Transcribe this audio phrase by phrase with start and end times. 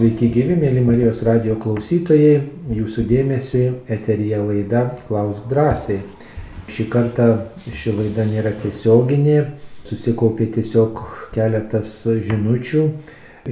[0.00, 2.38] Sveiki gyvi, mėly Marijos radio klausytojai,
[2.72, 5.98] jūsų dėmesiui eterija laida Klausk drąsiai.
[6.72, 7.26] Šį kartą
[7.66, 9.34] ši laida nėra tiesioginė,
[9.84, 11.02] susikaupė tiesiog
[11.34, 12.84] keletas žinučių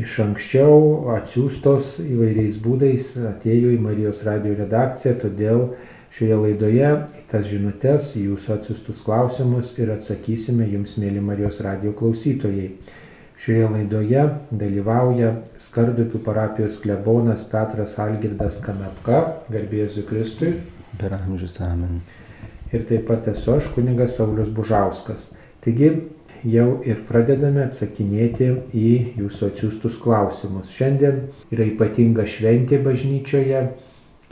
[0.00, 0.78] iš anksčiau
[1.18, 5.66] atsiųstos įvairiais būdais, atėjo į Marijos radio redakciją, todėl
[6.16, 12.70] šioje laidoje į tas žinutės, jūsų atsiųstus klausimus ir atsakysime jums, mėly Marijos radio klausytojai.
[13.38, 15.28] Šioje laidoje dalyvauja
[15.62, 20.56] Skardupių parapijos klebonas Petras Algirdas Kanapka, garbėsiu Kristui.
[20.98, 22.00] Per amžius amen.
[22.74, 25.28] Ir taip pat esu aš, kuningas Saulis Bužauskas.
[25.62, 25.92] Taigi
[26.50, 28.90] jau ir pradedame atsakinėti į
[29.20, 30.74] jūsų atsiųstus klausimus.
[30.74, 33.62] Šiandien yra ypatinga šventė bažnyčioje,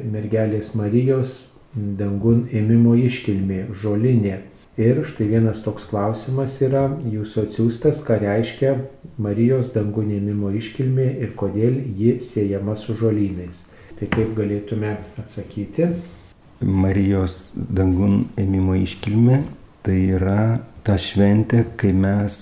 [0.03, 1.39] mergelės Marijos
[1.75, 4.41] dangun ėmimo iškilmė, žolinė.
[4.77, 8.75] Ir štai vienas toks klausimas yra jūsų atsiųstas, ką reiškia
[9.17, 13.65] Marijos dangų neimimo iškilmė ir kodėl ji siejama su žolynais.
[13.97, 15.89] Tai kaip galėtume atsakyti?
[16.61, 19.41] Marijos dangun ėmimo iškilmė
[19.87, 22.37] tai yra ta šventė, kai mes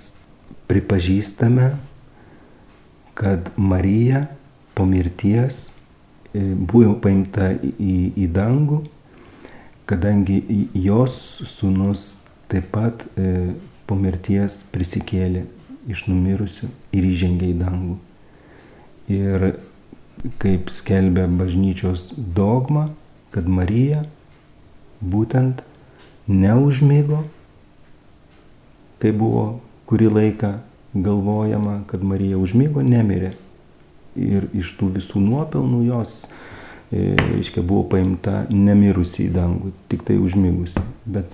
[0.71, 1.69] pripažįstame,
[3.15, 4.25] kad Marija
[4.75, 8.81] po mirties e, buvo paimta į, į dangų,
[9.87, 10.41] kadangi
[10.87, 11.15] jos
[11.53, 12.24] sūnus
[12.55, 13.51] taip pat e,
[13.85, 15.43] po mirties prisikėlė
[15.91, 17.97] iš numirusių ir įžengė į dangų.
[19.11, 19.47] Ir
[20.41, 22.87] kaip skelbia bažnyčios dogma,
[23.35, 24.05] kad Marija
[25.03, 25.65] būtent
[26.31, 27.25] neužmygo,
[29.03, 29.59] kai buvo
[29.91, 30.55] kurį laiką
[30.95, 33.35] galvojama, kad Marija užmygo, nemirė.
[34.15, 36.21] Ir iš tų visų nuopelnų jos
[36.95, 40.83] reiškia, buvo paimta nemirusi į dangų, tik tai užmigusi.
[41.05, 41.33] Bet,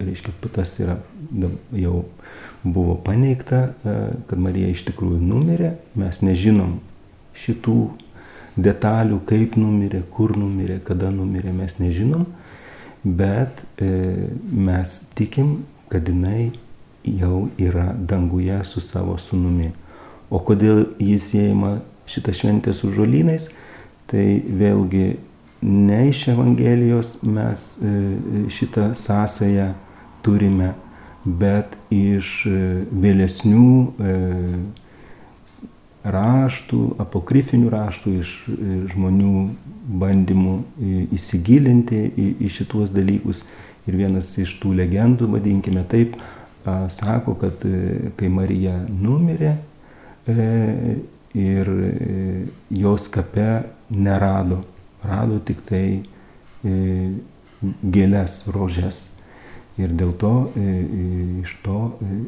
[0.00, 0.98] reiškia, tas yra
[1.76, 2.04] jau
[2.62, 3.96] buvo paneigta, e,
[4.28, 6.78] kad Marija iš tikrųjų numirė, mes nežinom
[7.36, 7.78] šitų
[8.60, 12.26] detalių, kaip numirė, kur numirė, kada numirė, mes nežinom,
[13.04, 13.90] bet e,
[14.52, 16.50] mes tikim, kad jinai
[17.04, 19.72] jau yra danguje su savo sunumi.
[20.30, 21.78] O kodėl jis įeima
[22.10, 23.48] šitą šventę su žolynais?
[24.10, 24.26] Tai
[24.58, 25.06] vėlgi
[25.62, 29.72] ne iš Evangelijos mes e, šitą sąsąją
[30.22, 30.72] turime,
[31.24, 32.60] bet iš e,
[32.90, 34.14] vėlesnių e,
[36.10, 38.30] raštų, apokrifinių raštų, iš
[38.94, 39.34] žmonių
[40.00, 40.54] bandymų
[41.12, 43.44] įsigilinti į, į šituos dalykus.
[43.84, 46.16] Ir vienas iš tų legendų, vadinkime taip,
[46.64, 47.62] sako, kad
[48.16, 49.54] kai Marija numirė
[51.34, 51.68] ir
[52.70, 53.50] jos kape
[53.90, 54.64] nerado,
[55.02, 56.02] rado tik tai
[56.64, 56.72] e,
[57.82, 59.00] gėlės, rožės.
[59.80, 61.04] Ir dėl to e, e,
[61.42, 61.78] iš to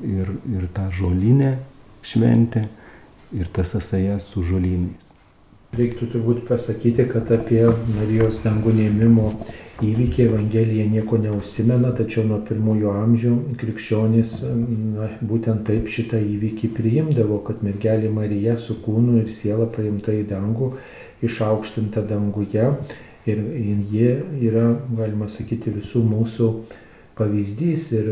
[0.08, 1.56] ir, ir ta žolinė
[2.02, 2.66] šventė
[3.36, 5.12] ir tas sąsaja su žolynais.
[5.76, 7.64] Reiktų turbūt pasakyti, kad apie
[7.96, 8.74] Marijos dangų
[9.80, 17.40] įvykį Evangelija nieko neusimena, tačiau nuo pirmųjų amžių krikščionys na, būtent taip šitą įvykį priimdavo,
[17.46, 20.74] kad mergelė Marija su kūnu ir siela paimta į dangų
[21.24, 22.68] išaukštinta danguje.
[23.22, 23.38] Ir
[23.92, 24.06] ji
[24.48, 26.48] yra, galima sakyti, visų mūsų
[27.22, 28.08] pavyzdys ir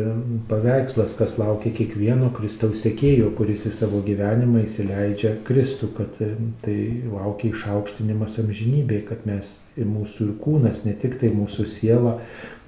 [0.48, 6.18] paveikslas, kas laukia kiekvieno Kristaus sekėjo, kuris į savo gyvenimą įsileidžia Kristų, kad
[6.62, 6.76] tai
[7.10, 12.18] laukia išaukštinimas amžinybėje, kad mes mūsų ir kūnas, ne tik tai mūsų siela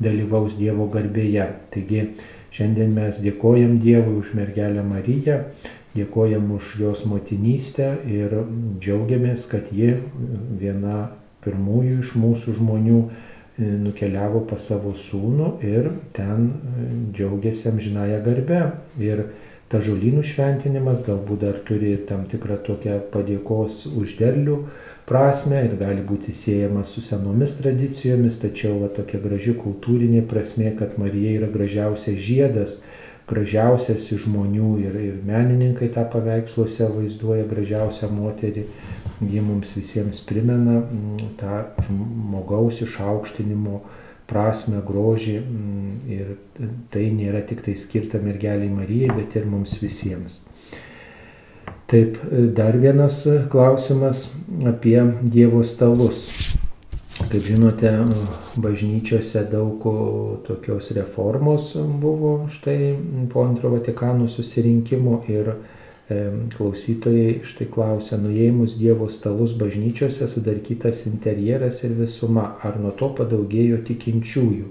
[0.03, 1.47] dalyvaus Dievo garbėje.
[1.75, 2.09] Taigi
[2.53, 5.45] šiandien mes dėkojam Dievui už mergelę Mariją
[5.93, 8.33] dėkojam už jos motinystę ir
[8.81, 9.99] džiaugiamės, kad ji
[10.61, 11.11] viena
[11.45, 13.32] pirmųjų iš mūsų žmonių e,
[13.83, 16.87] nukeliavo pas savo sūnų ir ten e,
[17.17, 18.63] džiaugiasi amžinąją garbę.
[19.01, 19.27] Ir
[19.73, 24.59] ta žolynų šventinimas galbūt dar turi tam tikrą tokią padėkos užderlių
[25.09, 30.99] prasme ir gali būti siejamas su senomis tradicijomis, tačiau va, tokia graži kultūrinė prasme, kad
[31.01, 32.79] Marija yra gražiausias žiedas,
[33.29, 38.67] gražiausias iš žmonių ir, ir menininkai tą paveiksluose vaizduoja gražiausią moterį.
[39.23, 43.83] Ji mums visiems primena mm, tą žmogaus išaukštinimo
[44.27, 46.33] prasme, grožį mm, ir
[46.91, 50.43] tai nėra tik tai skirta mergeliai Marijai, bet ir mums visiems.
[51.93, 52.17] Taip,
[52.57, 54.31] dar vienas klausimas
[54.65, 56.55] apie Dievo stalus.
[57.21, 57.91] Kaip žinote,
[58.57, 59.85] bažnyčiose daug
[60.47, 62.97] tokios reformos buvo štai
[63.33, 65.53] po antro Vatikano susirinkimo ir
[66.57, 73.83] klausytojai štai klausia, nuėmus Dievo stalus bažnyčiose sudarkytas interjeras ir visuma, ar nuo to padaugėjo
[73.89, 74.69] tikinčiųjų.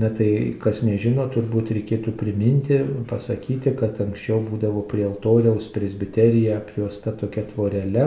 [0.00, 2.78] Na tai, kas nežino, turbūt reikėtų priminti,
[3.10, 8.06] pasakyti, kad anksčiau būdavo prie altoriaus presbiterija apjuosta tokia tvorelė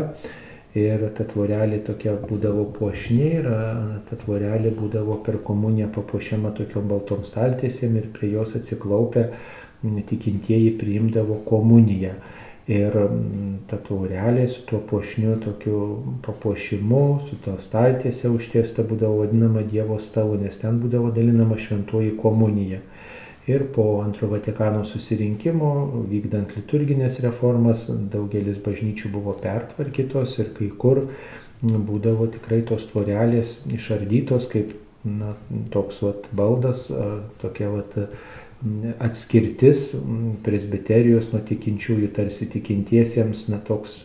[0.76, 3.46] ir ta tvorelė tokia būdavo puošni ir
[4.10, 9.30] ta tvorelė būdavo per komuniją papuošiama tokiom baltom staltiesėm ir prie jos atsiklaupę
[10.10, 12.16] tikintieji priimdavo komuniją.
[12.66, 12.96] Ir
[13.70, 15.80] ta taurelė su tuo puošniu tokiu
[16.26, 22.82] papuošimu, su to staltiese užtiesta būdavo vadinama Dievo stalu, nes ten būdavo dalinama šventoji komunija.
[23.46, 25.72] Ir po antro Vatikano susirinkimo,
[26.10, 31.04] vykdant liturginės reformas, daugelis bažnyčių buvo pertvarkytos ir kai kur
[31.62, 34.74] būdavo tikrai tos tvorelės išardytos kaip
[35.06, 35.36] na,
[35.70, 36.88] toks vat, baldas,
[37.42, 37.94] tokia vat,
[39.04, 39.92] atskirtis
[40.46, 44.04] presbiterijos nuo tikinčiųjų, tarsi tikintiesiems, na toks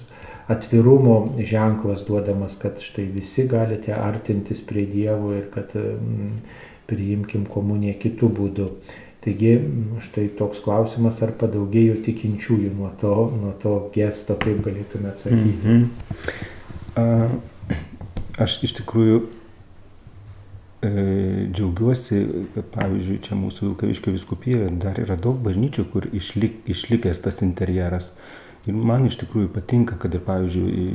[0.51, 5.73] atvirumo ženklas duodamas, kad štai visi galite artintis prie Dievo ir kad
[6.91, 8.69] priimkim komuniją kitų būdų.
[9.21, 9.53] Taigi
[10.01, 15.61] štai toks klausimas, ar padaugėjo tikinčiųjų nuo to, nuo to gesto, kaip galėtume atsakyti.
[15.61, 15.87] -hmm.
[16.97, 17.29] A,
[18.41, 19.21] aš iš tikrųjų
[20.81, 22.21] džiaugiuosi,
[22.55, 28.15] kad pavyzdžiui, čia mūsų Vilkaviškio viskupijoje dar yra daug bažnyčių, kur išlik, išlikęs tas interjeras.
[28.69, 30.87] Ir man iš tikrųjų patinka, kad ir, pavyzdžiui,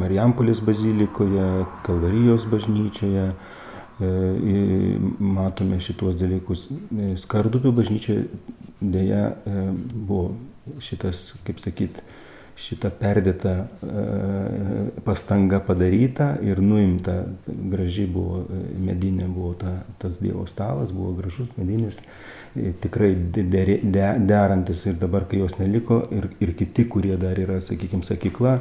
[0.00, 1.46] Marijampolės bazilikoje,
[1.84, 4.10] Kalvarijos bažnyčioje e,
[5.20, 6.68] matome šituos dalykus.
[6.68, 8.26] E, Skardupių bažnyčioje
[8.80, 9.22] dėja
[9.92, 10.36] buvo
[10.84, 12.00] šitas, kaip sakyt,
[12.58, 14.02] šita perdėta e,
[15.06, 17.14] pastanga padaryta ir nuimta,
[17.46, 22.00] graži buvo e, medinė, buvo ta, tas Dievo stalas, buvo gražus medinis,
[22.56, 27.38] e, tikrai der, der, derantis ir dabar, kai jos neliko ir, ir kiti, kurie dar
[27.38, 28.56] yra, sakykime, sakykla,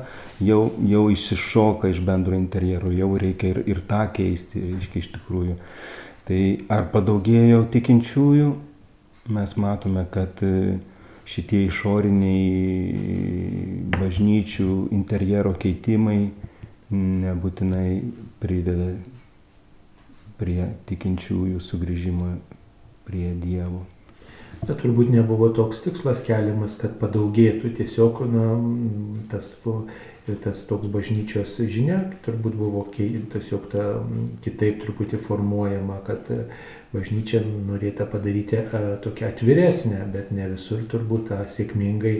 [0.46, 5.58] jau, jau išsišoka iš bendro interjero, jau reikia ir, ir tą keisti, reiškia iš tikrųjų.
[6.28, 6.44] Tai
[6.76, 8.52] ar padaugėjo tikinčiųjų,
[9.34, 10.44] mes matome, kad
[11.28, 12.48] šitie išoriniai
[13.98, 16.32] bažnyčių interjero keitimai
[16.94, 17.90] nebūtinai
[18.40, 18.94] prideda
[20.40, 22.32] prie tikinčiųjų sugrįžimo
[23.08, 23.84] prie Dievo.
[24.62, 28.46] Bet turbūt nebuvo toks tikslas keliamas, kad padaugėtų tiesiog na,
[29.30, 29.52] tas,
[30.44, 33.86] tas toks bažnyčios žinia, turbūt buvo tiesiog ta,
[34.44, 36.28] kitaip truputį formuojama, kad
[36.92, 42.16] bažnyčia norėta padaryti a, tokią atviresnę, bet ne visur turbūt tą sėkmingai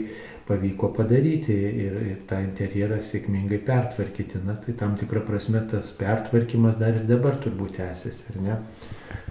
[0.48, 4.40] pavyko padaryti ir, ir tą interjerą sėkmingai pertvarkyti.
[4.46, 8.58] Na, tai tam tikrą prasme tas pertvarkymas dar ir dabar turbūt tęsiasi, ar ne?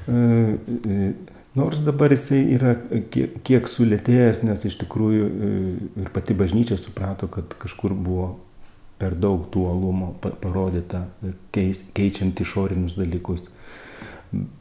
[0.08, 0.20] E,
[0.94, 1.12] e,
[1.58, 2.76] nors dabar jisai yra
[3.14, 5.54] kiek, kiek sulėtėjęs, nes iš tikrųjų e,
[6.04, 8.36] ir pati bažnyčia suprato, kad kažkur buvo
[8.98, 11.06] per daug tų alumo parodyta,
[11.54, 13.50] keis, keičiant išorinius dalykus.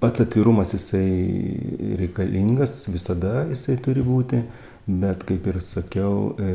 [0.01, 4.43] Pats atvirumas jisai reikalingas, visada jisai turi būti,
[4.87, 6.51] bet kaip ir sakiau, e,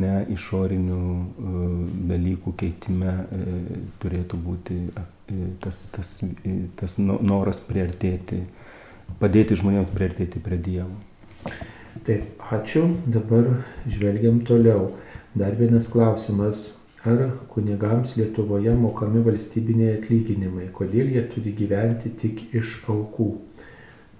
[0.00, 1.52] ne išorinių e,
[2.10, 3.60] dalykų keitime e,
[4.02, 4.80] turėtų būti
[5.62, 6.16] tas, tas,
[6.80, 8.40] tas noras priartėti,
[9.22, 10.90] padėti žmonėms priartėti prie Dievo.
[12.06, 12.88] Taip, ačiū.
[13.06, 13.46] Dabar
[13.86, 14.96] žvelgiam toliau.
[15.38, 20.66] Dar vienas klausimas Ar kunigams Lietuvoje mokami valstybiniai atlyginimai?
[20.76, 23.30] Kodėl jie turi gyventi tik iš aukų?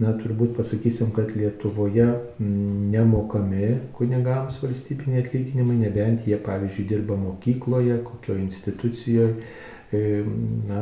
[0.01, 2.07] Na, turbūt pasakysim, kad Lietuvoje
[2.41, 3.67] nemokami
[3.99, 9.35] kunigams valstybiniai atlyginimai, nebent jie, pavyzdžiui, dirba mokykloje, kokio institucijoje.
[10.71, 10.81] Na,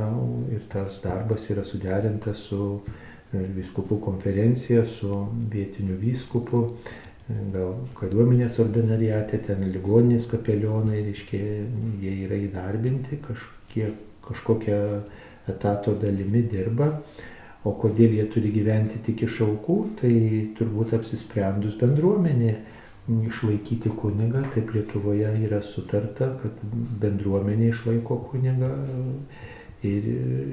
[0.55, 6.63] ir tas darbas yra suderintas su e, viskupų konferencija, su vietiniu vyskupu
[7.29, 11.41] gal kariuomenės ordinariate, ten ligoninės kapelionai, reiškia,
[12.01, 14.79] jie yra įdarbinti, kažkiek, kažkokią
[15.49, 16.89] etato dalimi dirba,
[17.69, 20.15] o kodėl jie turi gyventi tik iš aukų, tai
[20.57, 22.55] turbūt apsisprendus bendruomenė
[23.09, 26.65] išlaikyti kunigą, taip Lietuvoje yra sutarta, kad
[27.03, 28.73] bendruomenė išlaiko kunigą
[29.83, 30.07] ir,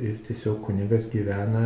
[0.06, 1.66] ir tiesiog kunigas gyvena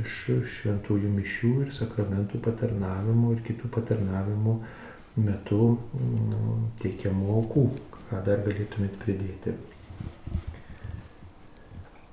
[0.00, 0.16] iš
[0.56, 4.56] šventųjų mišių ir sakramentų patarnavimų ir kitų patarnavimų
[5.20, 7.66] metu mm, teikiamų aukų.
[8.10, 9.54] Ką dar galėtumėt pridėti?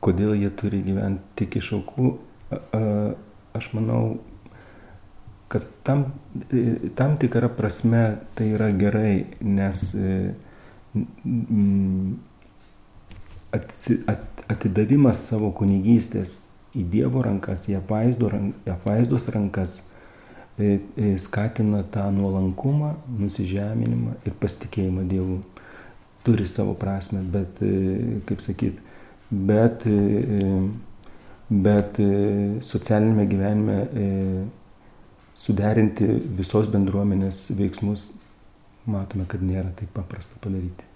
[0.04, 2.12] Kodėl jie turi gyventi tik iš aukų?
[3.58, 4.20] Aš manau,
[5.50, 6.06] kad tam,
[6.96, 8.04] tam tikrą prasme
[8.38, 9.88] tai yra gerai, nes
[13.54, 16.40] atidavimas savo kunigystės
[16.78, 19.80] į Dievo rankas, į apvaizdos rankas
[20.60, 25.40] e, e, skatina tą nuolankumą, nusižeminimą ir pasitikėjimą Dievu.
[26.28, 28.82] Turi savo prasme, bet, e, kaip sakyt,
[29.32, 29.86] bet,
[31.48, 32.00] bet
[32.68, 33.78] socialinėme gyvenime
[35.38, 38.10] suderinti visos bendruomenės veiksmus
[38.88, 40.87] matome, kad nėra taip paprasta padaryti.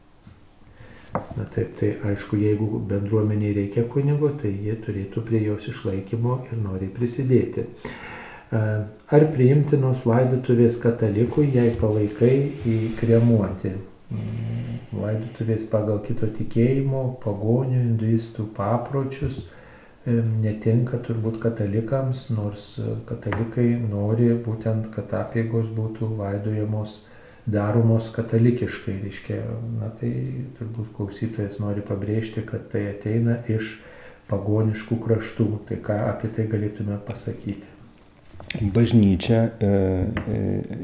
[1.12, 6.60] Na taip, tai aišku, jeigu bendruomeniai reikia kunigo, tai jie turėtų prie jos išlaikymo ir
[6.60, 7.66] nori prisidėti.
[8.52, 12.34] Ar priimtinos laidotuvės katalikui, jei palaikai
[12.68, 13.74] įkremuoti?
[14.12, 19.46] Mm, laidotuvės pagal kito tikėjimo, pagonių, hinduistų papročius
[20.06, 27.02] netinka turbūt katalikams, nors katalikai nori būtent, kad apėgos būtų laidojamos
[27.46, 28.98] daromos katalikiškai.
[29.06, 29.40] Reiškia,
[29.80, 30.12] na tai
[30.58, 33.78] turbūt klausytojas nori pabrėžti, kad tai ateina iš
[34.32, 35.48] pagoniškų kraštų.
[35.70, 37.70] Tai ką apie tai galėtume pasakyti?
[38.76, 40.80] Bažnyčia e, e,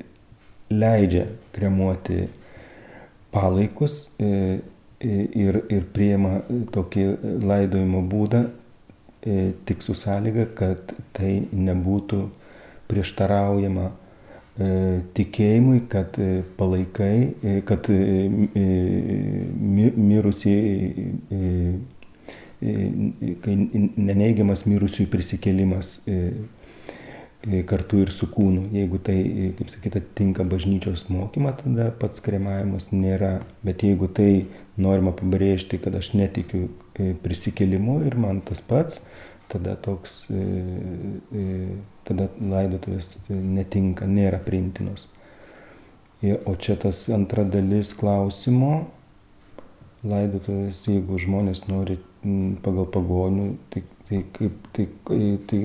[0.72, 2.28] leidžia kremuoti
[3.34, 4.62] palaikus e,
[5.04, 6.40] ir, ir priema
[6.74, 7.10] tokį
[7.44, 8.46] laidojimo būdą
[9.28, 12.20] E, tik su sąlyga, kad tai nebūtų
[12.88, 13.96] prieštaraujama e,
[14.58, 17.90] tikėjimui, kad e, palaikai, kad
[20.12, 21.08] mirusieji,
[23.44, 25.92] kai neneigiamas mirusiųjų prisikėlimas
[27.70, 28.66] kartu ir su kūnu.
[28.74, 29.20] Jeigu tai,
[29.60, 33.38] kaip sakyta, tinka bažnyčios mokymą, tada pats kremavimas nėra.
[33.64, 34.48] Bet jeigu tai
[34.78, 36.68] norima pabrėžti, kad aš netikiu
[37.24, 39.04] prisikėlimu ir man tas pats,
[39.48, 40.42] tada toks, e,
[41.32, 41.46] e,
[42.08, 45.08] tada laidotuvės netinka, nėra priimtinos.
[46.50, 48.88] O čia tas antra dalis klausimo,
[50.08, 52.00] laidotuvės, jeigu žmonės nori
[52.66, 54.88] pagal pagonių, tai, tai kaip, tai,
[55.50, 55.60] tai,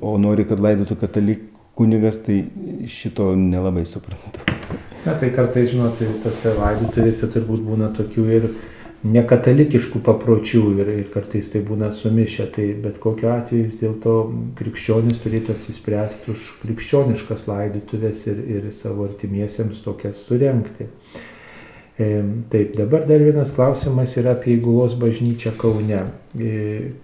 [0.00, 2.44] o nori, kad laidotų katalikų kunigas, tai
[2.86, 4.44] šito nelabai suprantu.
[5.02, 8.48] Na tai kartais, žinote, tose laidotuvėse turbūt būna tokių ir
[9.02, 14.14] nekatalikiškų papročių ir, ir kartais tai būna sumišę, tai bet kokiu atveju vis dėlto
[14.58, 20.86] krikščionis turėtų apsispręsti už krikščioniškas laidutuvės ir, ir savo artimiesiems tokias surenkti.
[22.50, 26.06] Taip, dabar dar vienas klausimas yra apie įgulos bažnyčią Kaune.
[26.32, 26.52] E,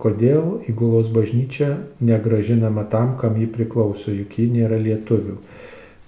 [0.00, 5.37] kodėl įgulos bažnyčia negražinama tam, kam ji priklauso, juk ji nėra lietuvių.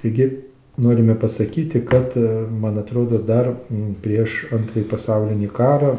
[0.00, 0.30] Taigi
[0.76, 3.52] norime pasakyti, kad, e, man atrodo, dar
[4.02, 5.94] prieš antrąjį pasaulinį karą,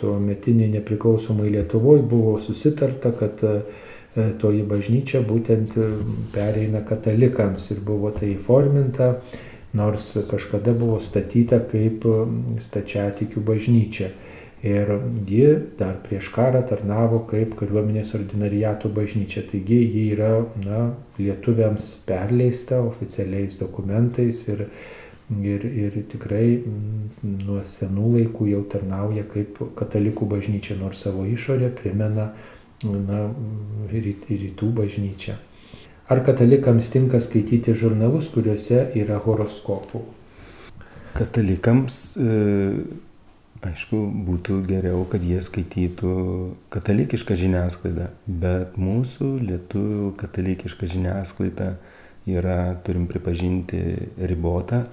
[0.00, 3.54] tuo metiniai nepriklausomai Lietuvoje buvo susitarta, kad e,
[4.14, 5.74] e, toji bažnyčia būtent
[6.34, 9.16] pereina katalikams ir buvo tai įforminta,
[9.78, 12.06] nors kažkada buvo statyta kaip
[12.64, 14.12] stačiatikių bažnyčia.
[14.62, 14.88] Ir
[15.26, 19.44] ji dar prieš karą tarnavo kaip kariuomenės ordinariato bažnyčia.
[19.46, 20.32] Taigi ji yra
[20.64, 20.80] na,
[21.18, 24.66] lietuviams perleista oficialiais dokumentais ir,
[25.38, 26.58] ir, ir tikrai
[27.22, 32.32] nuo senų laikų jau tarnauja kaip katalikų bažnyčia, nors savo išorę primena
[32.82, 33.24] na,
[33.94, 35.38] rytų bažnyčią.
[36.10, 40.06] Ar katalikams tinka skaityti žurnalus, kuriuose yra horoskopų?
[41.14, 43.06] Katalikams e
[43.58, 46.10] Aišku, būtų geriau, kad jie skaitytų
[46.70, 51.72] katalikišką žiniasklaidą, bet mūsų lietuvių katalikiška žiniasklaida
[52.30, 53.80] yra, turim pripažinti,
[54.30, 54.84] ribota,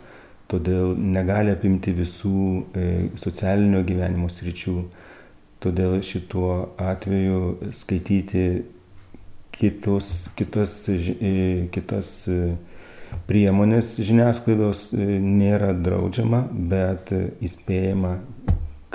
[0.49, 2.41] todėl negali apimti visų
[2.73, 2.85] e,
[3.21, 4.79] socialinio gyvenimo sričių.
[5.61, 8.47] Todėl šituo atveju skaityti
[9.53, 12.39] kitus, kitas, e, e,
[13.29, 17.13] priemonės žiniasklaidos nėra draudžiama, bet
[17.45, 18.15] įspėjama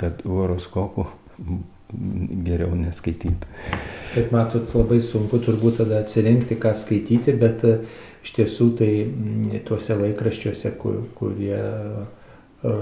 [0.01, 1.07] kad horoskopų
[2.45, 3.49] geriau neskaityti.
[4.15, 7.75] Bet matot, labai sunku turbūt tada atsirinkti, ką skaityti, bet e,
[8.23, 8.91] iš tiesų tai
[9.67, 12.05] tuose laikraščiuose, kur, kurie e,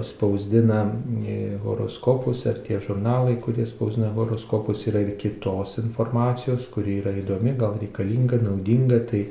[0.05, 0.83] spausdina
[1.23, 7.55] e, horoskopus, ar tie žurnalai, kurie spausdina horoskopus, yra ir kitos informacijos, kuri yra įdomi,
[7.59, 9.25] gal reikalinga, naudinga, tai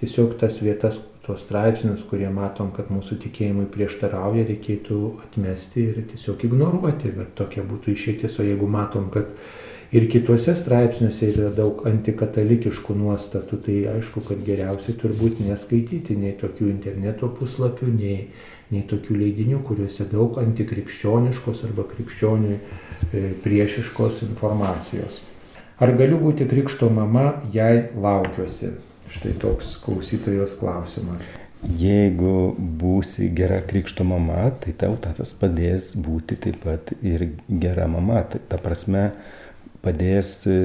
[0.00, 6.46] tiesiog tas vietas, tuos straipsnius, kurie matom, kad mūsų tikėjimui prieštarauja, reikėtų atmesti ir tiesiog
[6.48, 9.28] ignoruoti, bet tokia būtų išeitis, o jeigu matom, kad
[9.92, 16.72] ir kituose straipsniuose yra daug antikatalikiškų nuostatų, tai aišku, kad geriausiai turbūt neskaityti nei tokių
[16.72, 18.18] interneto puslapių, nei,
[18.72, 25.20] nei tokių leidinių, kuriuose daug antikrikščioniškos arba krikščioniui e, priešiškos informacijos.
[25.76, 28.78] Ar galiu būti krikšto mama, jei laukiuosi?
[29.08, 31.32] Štai toks klausytojos klausimas.
[31.64, 38.20] Jeigu būsi gera krikšto mama, tai tau tas padės būti taip pat ir gera mama.
[38.28, 39.08] Ta, prasme,
[39.82, 40.58] padės e,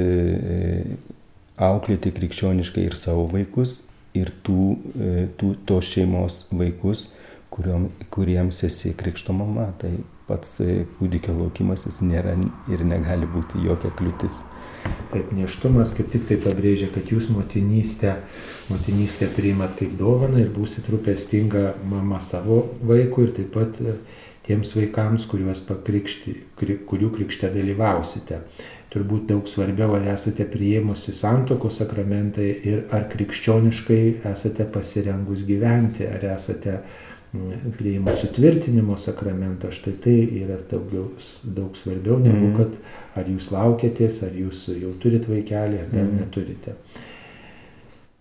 [1.58, 3.80] auklėti krikščioniškai ir savo vaikus,
[4.14, 7.14] ir tų, e, tų tos šeimos vaikus,
[7.54, 9.72] kuriuom, kuriems esi krikšto mama.
[9.82, 9.96] Tai
[10.28, 12.36] pats e, kūdikio laukimas jis nėra
[12.70, 14.44] ir negali būti jokia kliūtis.
[15.13, 18.16] Taip, neštumas kaip tik tai pabrėžia, kad jūs motinystę,
[18.72, 23.98] motinystę priimat kaip dovaną ir būsit rūpestinga mama savo vaikui ir taip pat e,
[24.48, 25.28] tiems vaikams,
[25.70, 28.42] pakrikšti, kurių krikšte dalyvausite.
[28.94, 34.02] Turbūt daug svarbiau, ar esate prieimusi santoko sakramentai ir ar krikščioniškai
[34.34, 36.82] esate pasirengus gyventi, ar esate
[37.34, 39.72] mm, prieimus sutvirtinimo sakramentą.
[39.74, 41.10] Štai tai yra daugiau,
[41.44, 42.58] daug svarbiau negu mm.
[42.60, 46.13] kad ar jūs laukėtės, ar jūs jau turit vaikelį, ar mm.
[46.22, 46.78] neturite.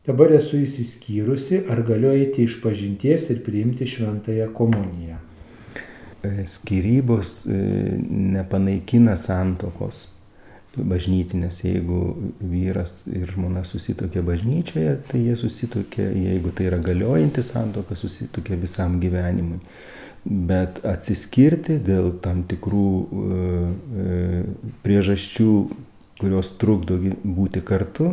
[0.06, 5.20] Dabar esu įsiskyrusi, ar galiu eiti iš pažinties ir priimti šventąją komuniją.
[6.22, 7.60] E, skirybos e,
[8.34, 10.08] nepanaikina santokos
[10.76, 11.62] bažnytinės.
[11.66, 12.00] Jeigu
[12.40, 18.98] vyras ir žmona susitokia bažnyčioje, tai jie susitokia, jeigu tai yra galiojanti santoka, susitokia visam
[19.02, 19.60] gyvenimui.
[20.22, 24.42] Bet atsiskirti dėl tam tikrų e,
[24.84, 25.54] priežasčių,
[26.20, 28.12] kurios trukdo būti kartu,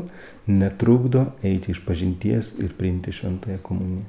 [0.50, 4.08] netrukdo eiti iš pažinties ir priimti šventąją komuniją.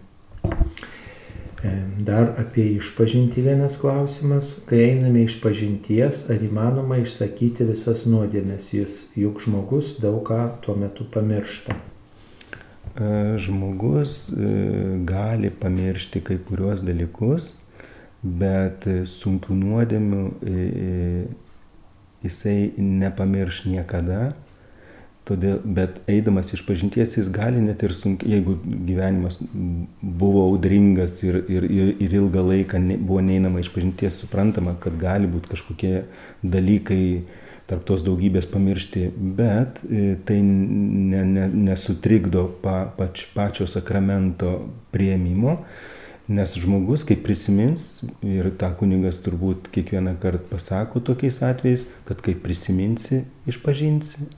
[2.00, 4.54] Dar apie išpažinti vienas klausimas.
[4.68, 10.78] Kai einame iš pažinties, ar įmanoma išsakyti visas nuodėmės, Jis, juk žmogus daug ką tuo
[10.80, 11.76] metu pamiršta.
[12.96, 13.10] E,
[13.44, 14.54] žmogus e,
[15.04, 17.52] gali pamiršti kai kuriuos dalykus,
[18.24, 20.64] bet sunkių nuodėmių e,
[22.24, 24.32] jisai nepamirš niekada
[25.28, 29.36] Todėl, bet eidamas iš pažinties jis gali net ir sunkiai, jeigu gyvenimas
[30.00, 35.28] buvo audringas ir, ir, ir, ilgą laiką ne, buvo neinama iš pažinties, suprantama, kad gali
[35.30, 35.92] būti kažkokie
[36.42, 37.04] dalykai
[37.70, 39.04] tarp tos daugybės pamiršti,
[39.38, 44.56] bet e, tai ne, ne, nesutrikdo pa, pač, pačio sakramento
[44.90, 45.60] prieimimo,
[46.32, 52.34] nes žmogus, kai prisimins, ir tą kunigas turbūt kiekvieną kartą pasako tokiais atvejais, kad kai
[52.38, 54.30] prisiminsi, išpažinsi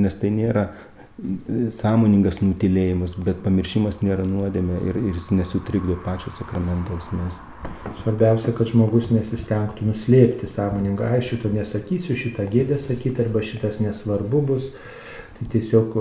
[0.00, 6.32] nes tai nėra e, sąmoningas nutilėjimas, bet pamiršimas nėra nuodėmė ir, ir jis nesutrikdo pačio
[6.36, 7.40] sakramento esmės.
[7.98, 14.44] Svarbiausia, kad žmogus nesistengtų nuslėpti sąmoningą, ai šito nesakysiu, šitą gėdę sakyti arba šitas nesvarbu
[14.52, 14.72] bus.
[15.38, 15.92] Tai tiesiog,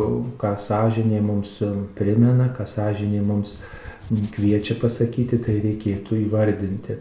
[0.42, 1.60] ką sąžinė mums
[1.98, 3.60] primena, ką sąžinė mums
[4.34, 6.98] kviečia pasakyti, tai reikėtų įvardinti.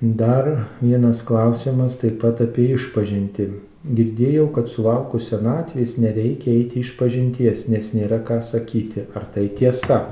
[0.00, 3.48] Dar vienas klausimas taip pat apie išpažinti.
[3.88, 9.06] Girdėjau, kad sulaukus senatvės nereikia eiti iš pažinties, nes nėra ką sakyti.
[9.16, 10.02] Ar tai tiesa?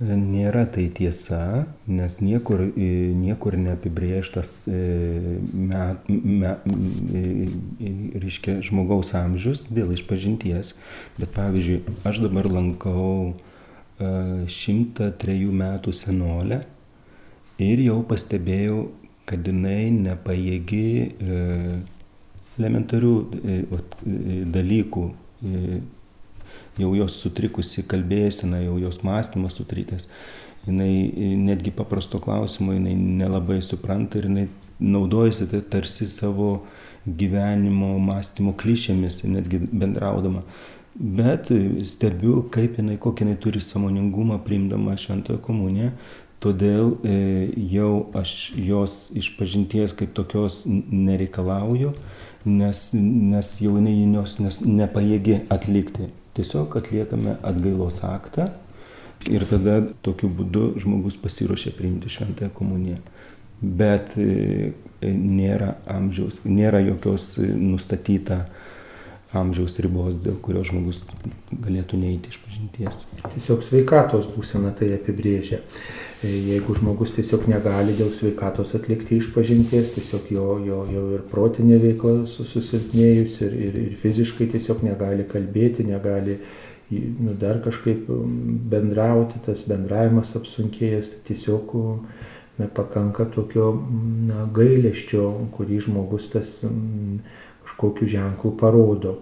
[0.00, 6.64] Nėra tai tiesa, nes niekur, niekur neapibrieštas met, met,
[8.24, 10.72] reiškia, žmogaus amžius dėl išpažinties.
[11.20, 13.36] Bet pavyzdžiui, aš dabar lankau
[14.00, 16.62] 103 metų senolę
[17.60, 18.88] ir jau pastebėjau,
[19.28, 20.88] kad jinai nepajėgi
[22.60, 25.04] elementarių e, e, dalykų,
[25.42, 25.80] e,
[26.80, 30.08] jau jos sutrikusi kalbėsena, jau jos mąstymas sutrikęs,
[30.66, 34.46] jinai netgi paprasto klausimo jinai nelabai supranta ir jinai
[34.80, 36.50] naudojasi tai tarsi savo
[37.04, 40.44] gyvenimo mąstymo klišėmis, netgi bendraudama.
[41.00, 41.48] Bet
[41.88, 45.92] stebiu, kaip jinai, kokį jinai turi samoningumą priimdama šventoją komuniją,
[46.40, 46.96] todėl
[47.70, 51.92] jau aš jos išpažinties kaip tokios nereikalauju,
[52.44, 56.10] nes, nes jau jinai jos nepajėgi atlikti.
[56.36, 58.50] Tiesiog atliekame atgailos aktą
[59.28, 63.00] ir tada tokiu būdu žmogus pasiruošia priimti šventąją komuniją.
[63.60, 64.72] Bet e,
[65.04, 68.44] nėra amžiaus, nėra jokios nustatyta
[69.36, 71.04] amžiaus ribos, dėl kurios žmogus
[71.52, 73.04] galėtų neiti iš pažinties.
[73.34, 75.60] Tiesiog sveikatos būsena tai apibrėžia.
[76.20, 81.22] E, jeigu žmogus tiesiog negali dėl sveikatos atlikti iš pažinties, tiesiog jo, jo, jo ir
[81.30, 86.40] protinė veikla susilpnėjus ir, ir, ir fiziškai tiesiog negali kalbėti, negali
[86.90, 88.10] nu, dar kažkaip
[88.72, 91.76] bendrauti, tas bendravimas apsunkėjęs, tai tiesiog
[92.58, 93.72] na, pakanka tokio
[94.26, 96.56] na, gailėščio, kurį žmogus tas
[97.80, 99.18] kažkokiu ženklu parodo.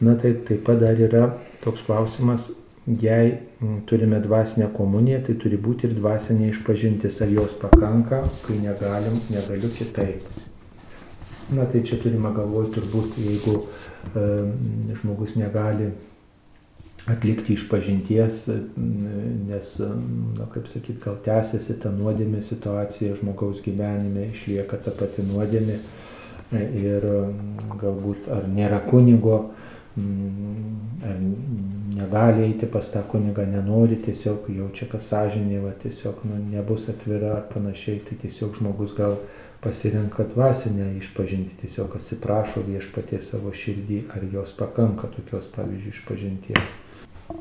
[0.00, 2.50] Na tai taip pat dar yra toks klausimas,
[2.86, 3.38] jei
[3.86, 9.70] turime dvasinę komuniją, tai turi būti ir dvasinė išpažintis, ar jos pakanka, kai negalim, negaliu
[9.72, 10.26] kitaip.
[11.54, 15.92] Na tai čia turime galvoti turbūt, jeigu e, žmogus negali
[17.06, 18.40] atlikti išpažinties,
[19.46, 19.68] nes,
[20.36, 25.78] na kaip sakyt, gal tęsiasi ta nuodėmė situacija žmogaus gyvenime, išlieka ta pati nuodėmė
[26.54, 29.38] ir mm, galbūt ar nėra kunigo,
[29.96, 31.18] mm, ar
[31.96, 37.36] negali eiti pas tą kunigą, nenori, tiesiog jaučia, kad sąžinė va, tiesiog nu, nebus atvira
[37.40, 39.18] ar panašiai, tai tiesiog žmogus gal
[39.64, 46.76] pasirenka dvasinę išpažinti, tiesiog atsiprašo viešpatie savo širdį, ar jos pakanka tokios, pavyzdžiui, išpažinties.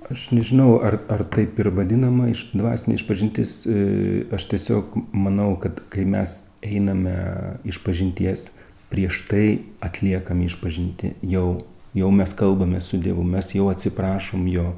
[0.10, 3.54] Aš nežinau, ar, ar taip ir vadinama iš, dvasinė išpažintis.
[3.70, 3.80] E,
[4.34, 7.14] aš tiesiog manau, kad kai mes einame
[7.68, 8.48] iš pažinties,
[8.92, 9.48] prieš tai
[9.84, 11.16] atliekame išpažinti.
[11.26, 14.74] Jau, jau mes kalbame su Dievu, mes jau atsiprašom jo.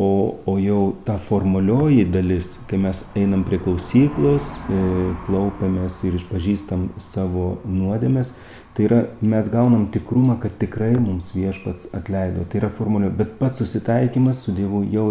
[0.00, 4.84] O, o jau ta formalioji dalis, kai mes einam prie klausyklos, e,
[5.26, 8.30] klaupiamės ir išpažįstam savo nuodėmės,
[8.74, 12.46] Tai yra, mes gaunam tikrumą, kad tikrai mums viešpats atleido.
[12.46, 15.10] Tai yra formulė, bet pats susitaikymas su Dievu jau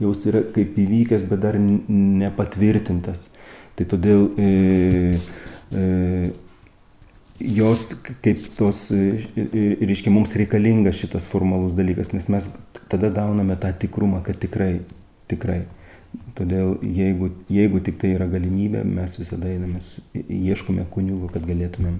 [0.00, 3.26] jau yra kaip įvykęs, bet dar nepatvirtintas.
[3.74, 4.48] Tai todėl e,
[5.74, 5.84] e,
[7.40, 7.86] jos
[8.22, 12.50] kaip tos, e, e, reiškia, mums reikalingas šitas formalus dalykas, nes mes
[12.92, 14.78] tada gauname tą tikrumą, kad tikrai,
[15.30, 15.64] tikrai.
[16.38, 19.80] Todėl jeigu, jeigu tik tai yra galimybė, mes visada einame,
[20.14, 21.98] ieškome kunigo, kad galėtumėm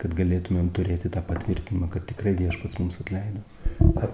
[0.00, 3.40] kad galėtumėm turėti tą patvirtinimą, kad tikrai viešpats mums atleido.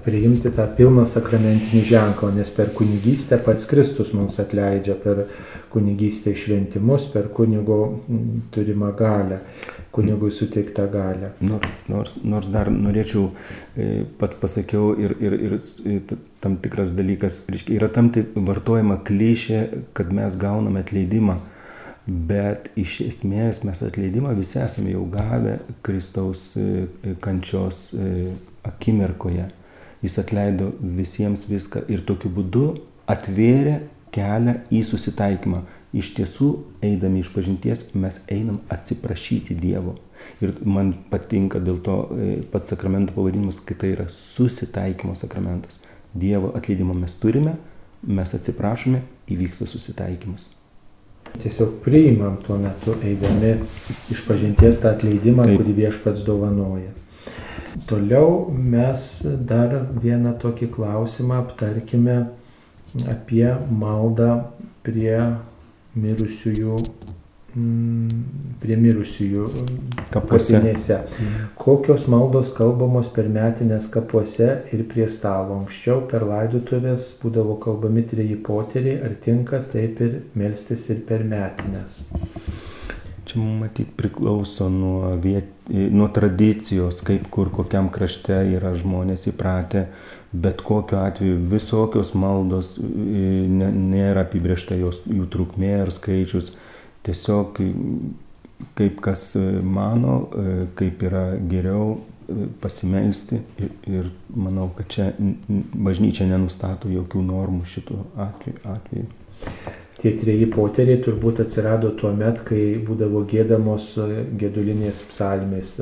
[0.02, 5.24] Priimti tą pilną sakramentinį ženklą, nes per kunigystę pats Kristus mums atleidžia, per
[5.70, 7.78] kunigystę šventimus, per kunigo
[8.54, 9.38] turimą galę,
[9.94, 11.30] kunigui suteiktą galę.
[11.40, 13.28] Nors, nors, nors dar norėčiau,
[13.76, 15.56] e, pats pasakiau ir, ir, ir
[16.42, 19.62] tam tikras dalykas, yra tam tik vartojama klišė,
[19.94, 21.38] kad mes gauname atleidimą
[22.06, 26.88] Bet iš esmės mes atleidimą visi esame jau gavę Kristaus e,
[27.22, 28.32] kančios e,
[28.68, 29.48] akimirkoje.
[30.02, 32.66] Jis atleido visiems viską ir tokiu būdu
[33.10, 33.78] atvėrė
[34.14, 35.62] kelią į susitaikymą.
[35.92, 36.48] Iš tiesų,
[36.84, 39.98] eidami iš pažinties, mes einam atsiprašyti Dievo.
[40.40, 45.82] Ir man patinka dėl to e, pats sakramento pavadinimas, kad tai yra susitaikymo sakramentas.
[46.14, 47.58] Dievo atleidimą mes turime,
[48.02, 50.48] mes atsiprašome, įvyksta susitaikymas.
[51.42, 53.54] Tiesiog priimam tuo metu eidami
[54.12, 55.60] iš pažinties tą atleidimą, Taip.
[55.60, 56.92] kurį viešpats dovanoja.
[57.88, 59.06] Toliau mes
[59.48, 62.18] dar vieną tokį klausimą aptarkime
[63.08, 64.34] apie maldą
[64.84, 65.16] prie
[65.96, 66.76] mirusiųjų
[67.52, 68.08] Mm,
[68.62, 69.42] prie mirusiųjų
[70.08, 70.96] kapinėse.
[71.04, 71.48] Mm.
[71.60, 75.58] Kokios maldos kalbamos per metinės kapuose ir prie stalo.
[75.60, 82.00] Anksčiau per laidutuvės būdavo kalbami treji poteriai, ar tinka taip ir melstis ir per metinės.
[83.26, 89.86] Čia matyt priklauso nuo, viet, nuo tradicijos, kaip kur kokiam krašte yra žmonės įpratę,
[90.32, 96.50] bet kokiu atveju visokios maldos nėra apibriešta jos, jų trukmė ar skaičius
[97.06, 97.60] tiesiog
[98.78, 99.32] kaip kas
[99.62, 100.16] mano,
[100.78, 102.00] kaip yra geriau
[102.62, 105.10] pasimelsti ir, ir manau, kad čia
[105.74, 108.58] bažnyčia nenustato jokių normų šitų atveju.
[108.76, 109.78] atveju.
[110.02, 113.92] Tie treji poteriai turbūt atsirado tuo met, kai būdavo gėdamos
[114.40, 115.76] gėdulinės psalmės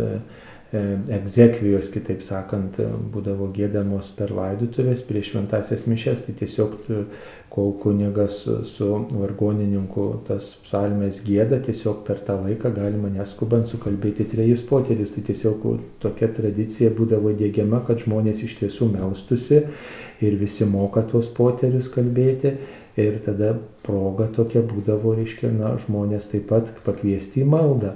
[0.71, 2.77] egzekvijos, kitaip sakant,
[3.11, 6.77] būdavo gėdamos per laidutuvės prieš šventasias mišes, tai tiesiog
[7.51, 14.63] kol kunigas su vargonininku tas psalmės gėda, tiesiog per tą laiką galima neskubant sukalbėti trejus
[14.69, 15.11] poterius.
[15.17, 15.67] Tai tiesiog
[16.05, 19.65] tokia tradicija būdavo dėgiama, kad žmonės iš tiesų melstusi
[20.23, 22.55] ir visi moka tuos poterius kalbėti.
[23.01, 23.55] Ir tada
[23.87, 27.95] proga tokia būdavo, reiškia, na, žmonės taip pat pakviesti į maldą.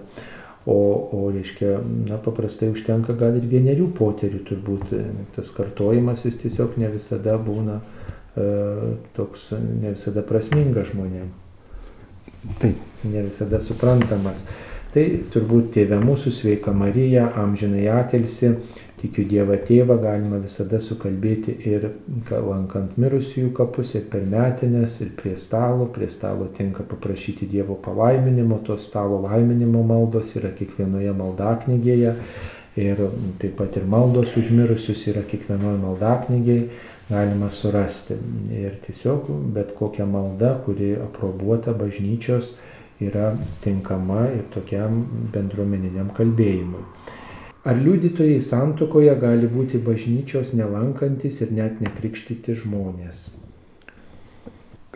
[0.65, 0.79] O,
[1.13, 1.77] o reiškia,
[2.09, 4.95] na, paprastai užtenka gal ir vienerių poterių turbūt.
[5.37, 8.47] Tas kartojimas jis tiesiog ne visada būna e,
[9.17, 11.29] toks, ne visada prasmingas žmonėm.
[12.61, 12.81] Taip.
[13.05, 14.47] Ne visada suprantamas.
[14.95, 15.03] Tai
[15.35, 18.53] turbūt tėvė mūsų sveika Marija, amžinai atelsi,
[19.01, 21.89] tikiu Dievą tėvą, galima visada sukalbėti ir
[22.31, 25.89] lankant mirusiųjų kapus, ir per metinės, ir prie stalo.
[25.91, 32.15] Prie stalo tinka paprašyti Dievo palaiminimo, tos stalo laiminimo maldos yra kiekvienoje maldaknygėje.
[32.79, 33.03] Ir
[33.43, 36.69] taip pat ir maldos užmirusius yra kiekvienoje maldaknygėje
[37.11, 38.15] galima surasti.
[38.55, 42.55] Ir tiesiog bet kokia malda, kuri aprobuota bažnyčios,
[43.03, 45.03] yra tinkama ir tokiam
[45.35, 46.85] bendruomeniniam kalbėjimui.
[47.65, 53.31] Ar liudytojai santukoje gali būti bažnyčios nelankantis ir net nekrikštyti žmonės?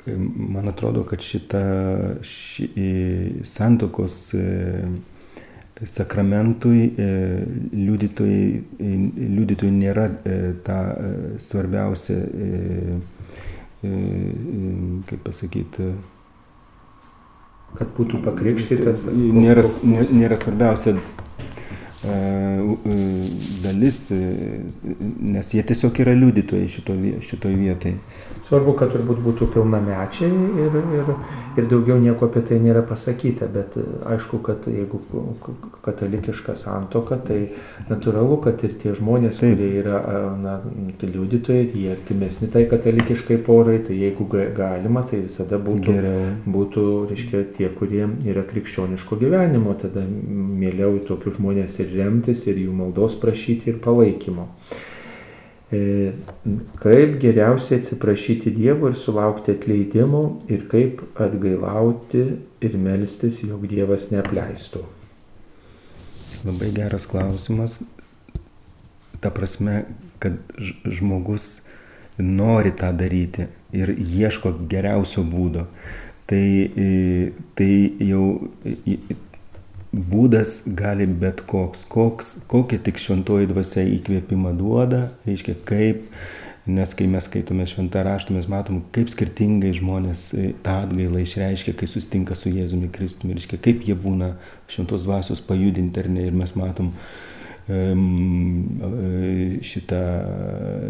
[0.08, 1.62] Man atrodo, kad šita
[2.24, 2.68] ši,
[3.44, 4.44] santokos e,
[5.84, 7.08] sakramentui e,
[7.72, 8.44] liudytojai,
[8.80, 8.92] e,
[9.32, 10.06] liudytojai nėra
[10.64, 10.78] ta
[11.40, 12.20] svarbiausia,
[13.80, 15.90] kaip pasakyti,
[17.76, 19.04] kad būtų pakrikštytas.
[19.12, 20.96] Nėra, nėra svarbiausia
[23.64, 24.12] dalis,
[25.20, 27.96] nes jie tiesiog yra liudytojai šitoje šito vietoje.
[28.46, 30.28] Svarbu, kad turbūt būtų pilnamečiai
[30.62, 31.08] ir, ir,
[31.58, 33.74] ir daugiau nieko apie tai nėra pasakyta, bet
[34.06, 35.00] aišku, kad jeigu
[35.82, 37.40] katalikiška santoka, tai
[37.90, 39.56] natūralu, kad ir tie žmonės, Taip.
[39.58, 39.98] kurie yra
[40.38, 40.54] na,
[41.02, 46.30] liudytojai, jie artimesni tai katalikiškai porai, tai jeigu galima, tai visada būtų, Geriau.
[46.46, 52.74] būtų reiškia, tie, kurie yra krikščioniško gyvenimo, tada mieliau tokius žmonės ir remtis, ir jų
[52.76, 54.48] maldos prašyti, ir palaikymo.
[55.68, 56.12] E,
[56.80, 62.22] kaip geriausiai atsiprašyti Dievo ir sulaukti atleidimo ir kaip atgailauti
[62.64, 64.80] ir melstis, jog Dievas neapleistų.
[66.46, 67.82] Labai geras klausimas.
[69.20, 69.82] Ta prasme,
[70.22, 70.38] kad
[70.86, 71.66] žmogus
[72.18, 75.66] nori tą daryti ir ieško geriausio būdo.
[76.28, 76.44] Tai,
[76.76, 77.72] e, tai
[78.04, 78.24] jau
[79.92, 86.04] būdas gali bet koks, koks kokia tik šventoji dvasia įkvėpimą duoda, reiškia kaip,
[86.68, 91.72] nes kai mes skaitome šventą raštą, mes matom, kaip skirtingai žmonės e, tą atgailą išreiškia,
[91.78, 94.34] kai sustinka su Jėzumi Kristumi, reiškia kaip jie būna
[94.68, 96.92] šventos dvasios pajudinti ar ne, ir mes matom,
[99.60, 100.00] šitą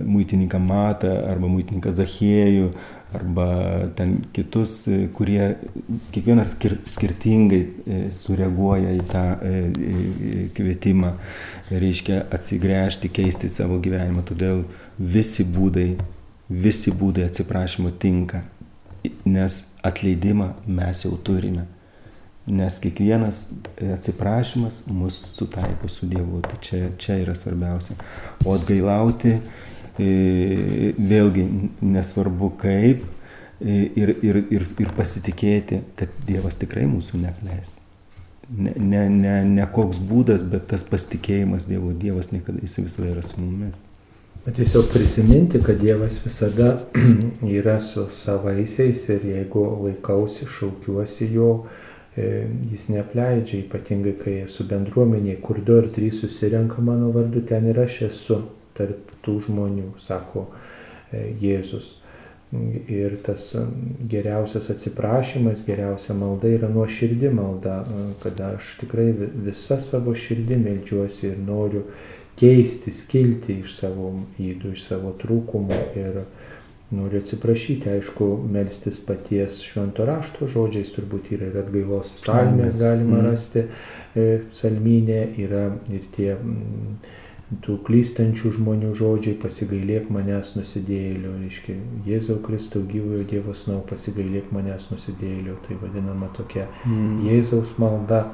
[0.06, 2.70] muitininką Matą arba muitininką Zachiejų
[3.12, 4.84] arba ten kitus,
[5.16, 5.54] kurie
[6.12, 9.62] kiekvienas skir skirtingai e, sureaguoja į tą e,
[10.56, 11.14] kvietimą,
[11.72, 14.26] reiškia atsigręžti, keisti savo gyvenimą.
[14.28, 14.62] Todėl
[15.00, 15.88] visi būdai,
[16.52, 18.44] visi būdai atsiprašymo tinka,
[19.24, 21.64] nes atleidimą mes jau turime
[22.50, 23.48] nes kiekvienas
[23.94, 26.40] atsiprašymas mus sutaiko su Dievu.
[26.40, 27.96] Tai čia, čia yra svarbiausia.
[28.46, 29.42] O atgailauti e,
[30.98, 31.46] vėlgi
[31.80, 33.04] nesvarbu kaip
[33.60, 37.78] e, ir, ir, ir, ir pasitikėti, kad Dievas tikrai mūsų neapleis.
[38.48, 41.92] Ne, ne, ne, ne koks būdas, bet tas pasitikėjimas Dievu.
[41.92, 43.76] Dievas niekada jis visada yra su mumis.
[44.46, 46.78] Bet tiesiog prisiminti, kad Dievas visada
[47.58, 51.87] yra su savaisiais ir jeigu laikausi, šaukiuosi jo, E,
[52.70, 57.78] jis neapleidžia, ypatingai kai esu bendruomenėje, kur du ar trys susirenka mano vardu, ten ir
[57.84, 58.42] aš esu
[58.78, 60.48] tarp tų žmonių, sako
[61.12, 61.96] e, Jėzus.
[62.88, 63.50] Ir tas
[64.08, 67.82] geriausias atsiprašymas, geriausia malda yra nuo širdį malda,
[68.22, 71.82] kada aš tikrai visą savo širdį melžiuosi ir noriu
[72.40, 76.22] keistis, kilti iš savo įdų, iš savo trūkumų ir,
[76.90, 83.26] Noriu atsiprašyti, aišku, melstis paties švento rašto žodžiais, turbūt yra ir atgailos psalmės galima mm.
[83.26, 83.64] rasti
[84.16, 86.96] e, psalminė, yra ir tie m,
[87.64, 91.76] tų klystančių žmonių žodžiai, pasigailėk manęs nusidėlio, reiškia,
[92.08, 97.20] Jėzau Kristau gyvojo Dievo snau, pasigailėk manęs nusidėlio, tai vadinama tokia mm.
[97.28, 98.30] Jėzaus malda,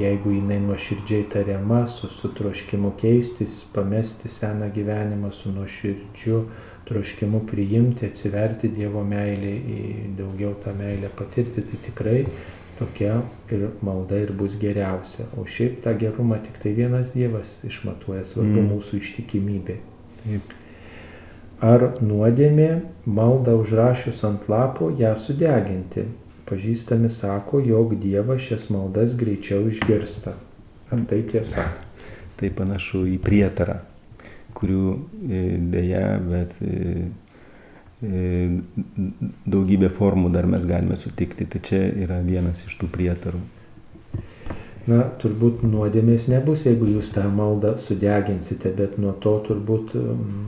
[0.00, 6.44] jeigu jinai nuoširdžiai tariama, su, su troškimu keistis, pamesti seną gyvenimą, su nuoširdžiu
[6.90, 9.52] troškimu priimti, atsiverti Dievo meilį,
[10.18, 12.22] daugiau tą meilę patirti, tai tikrai
[12.80, 13.20] tokia
[13.52, 15.28] ir malda ir bus geriausia.
[15.38, 18.72] O šiaip tą gerumą tik tai vienas Dievas išmatuoja, svarbu mm.
[18.72, 19.76] mūsų ištikimybė.
[20.24, 20.56] Taip.
[21.60, 22.70] Ar nuodėmė
[23.04, 26.08] maldą užrašius ant lapo ją sudeginti?
[26.50, 30.34] Pažįstami sako, jog Dievas šias maldas greičiau išgirsta.
[30.90, 31.68] Ar tai tiesa?
[32.40, 33.78] Tai panašu į prietarą
[34.60, 37.08] kurių e, dėja, bet e,
[38.04, 38.34] e,
[39.46, 41.48] daugybę formų dar mes galime sutikti.
[41.48, 43.42] Tai čia yra vienas iš tų prietarų.
[44.88, 49.92] Na, turbūt nuodėmės nebus, jeigu jūs tą maldą sudeginsite, bet nuo to turbūt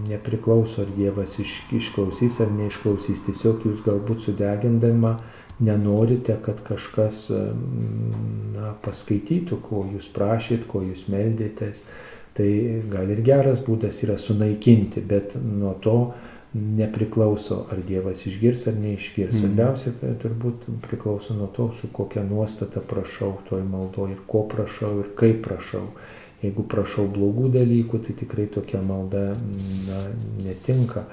[0.09, 3.23] nepriklauso, ar Dievas iš, išklausys ar neišklausys.
[3.29, 5.19] Tiesiog jūs galbūt sudegindama
[5.63, 7.27] nenorite, kad kažkas
[8.57, 11.85] na, paskaitytų, ko jūs prašyt, ko jūs meldėtės.
[12.37, 12.51] Tai
[12.89, 15.97] gal ir geras būdas yra sunaikinti, bet nuo to
[16.53, 19.37] nepriklauso, ar Dievas išgirs ar neišgirs.
[19.37, 19.41] Mhm.
[19.41, 19.93] Svarbiausia,
[20.23, 25.43] turbūt priklauso nuo to, su kokia nuostata prašau toj maldoje ir ko prašau ir kaip
[25.47, 25.87] prašau.
[26.43, 30.01] Jeigu prašau blogų dalykų, tai tikrai tokia malda na,
[30.43, 31.05] netinka.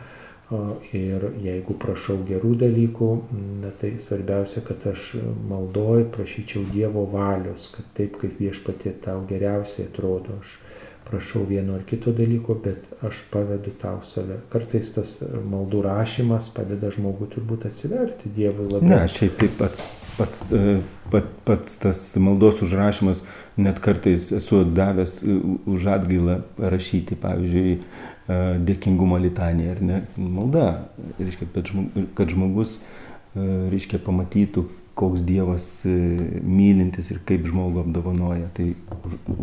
[0.97, 3.09] Ir jeigu prašau gerų dalykų,
[3.61, 5.11] na, tai svarbiausia, kad aš
[5.51, 10.55] maldoju, prašyčiau Dievo valios, kad taip kaip viešpatie tau geriausiai atrodo, aš
[11.09, 14.39] prašau vieno ar kito dalyko, bet aš pavedu tau save.
[14.53, 18.89] Kartais tas maldų rašymas padeda žmogui turbūt atsiverti Dievui labiau.
[18.91, 19.85] Ne, šiaip taip pats,
[20.17, 20.77] pats, e,
[21.09, 23.23] pats, pats tas maldos užrašymas,
[23.57, 30.01] net kartais esu davęs e, už atgailą rašyti, pavyzdžiui, e, dėkingumo litaniją, ar ne?
[30.17, 30.67] Malda,
[31.17, 31.49] reiškia,
[32.17, 32.77] kad žmogus,
[33.35, 34.67] reiškia, pamatytų,
[34.99, 35.93] koks Dievas e,
[36.43, 38.49] mylintis ir kaip žmogų apdovanoja.
[38.57, 38.67] Tai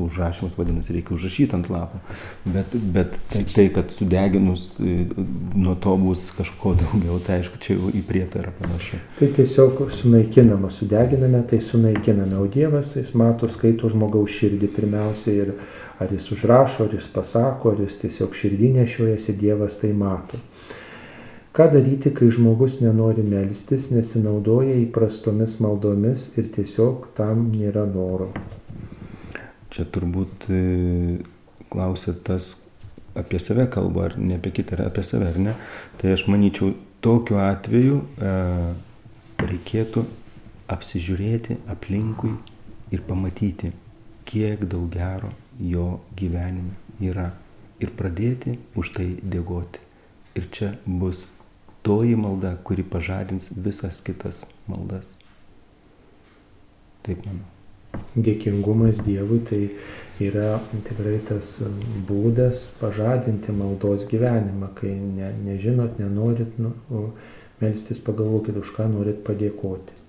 [0.07, 2.01] užrašymas vadinasi, reikia užrašyti ant lapo.
[2.45, 5.07] Bet, bet tai, tai, kad sudeginus e,
[5.57, 9.01] nuo to bus kažko daugiau, tai aišku, čia jau į prietarą panašu.
[9.17, 12.37] Tai tiesiog sunaikinama, sudeginame, tai sunaikiname.
[12.43, 15.55] O Dievas, jis mato, skaito žmogaus širdį pirmiausia ir
[15.99, 20.41] ar jis užrašo, ar jis pasako, ar jis tiesiog širdį nešiojasi, Dievas tai mato.
[21.57, 28.27] Ką daryti, kai žmogus nenori melstis, nesinaudoja įprastomis maldomis ir tiesiog tam nėra noro?
[29.73, 30.59] Čia turbūt e,
[31.73, 32.51] klausė tas
[33.17, 35.55] apie save kalba, ar ne apie kitą, ar apie save, ar ne.
[35.97, 38.35] Tai aš manyčiau, tokiu atveju e,
[39.41, 40.03] reikėtų
[40.77, 42.35] apsižiūrėti aplinkui
[42.93, 43.73] ir pamatyti,
[44.29, 47.31] kiek daug gero jo gyvenime yra.
[47.81, 49.81] Ir pradėti už tai dėkoti.
[50.37, 51.25] Ir čia bus
[51.87, 55.15] toji malda, kuri pažadins visas kitas maldas.
[57.07, 57.47] Taip manau.
[58.17, 59.61] Dėkingumas Dievui tai
[60.27, 60.57] yra
[60.89, 61.53] tikrai tas
[62.09, 66.75] būdas pažadinti maldos gyvenimą, kai ne, nežinot, nenorit nu,
[67.63, 70.03] melstis, pagalvokit, už ką norit padėkoti.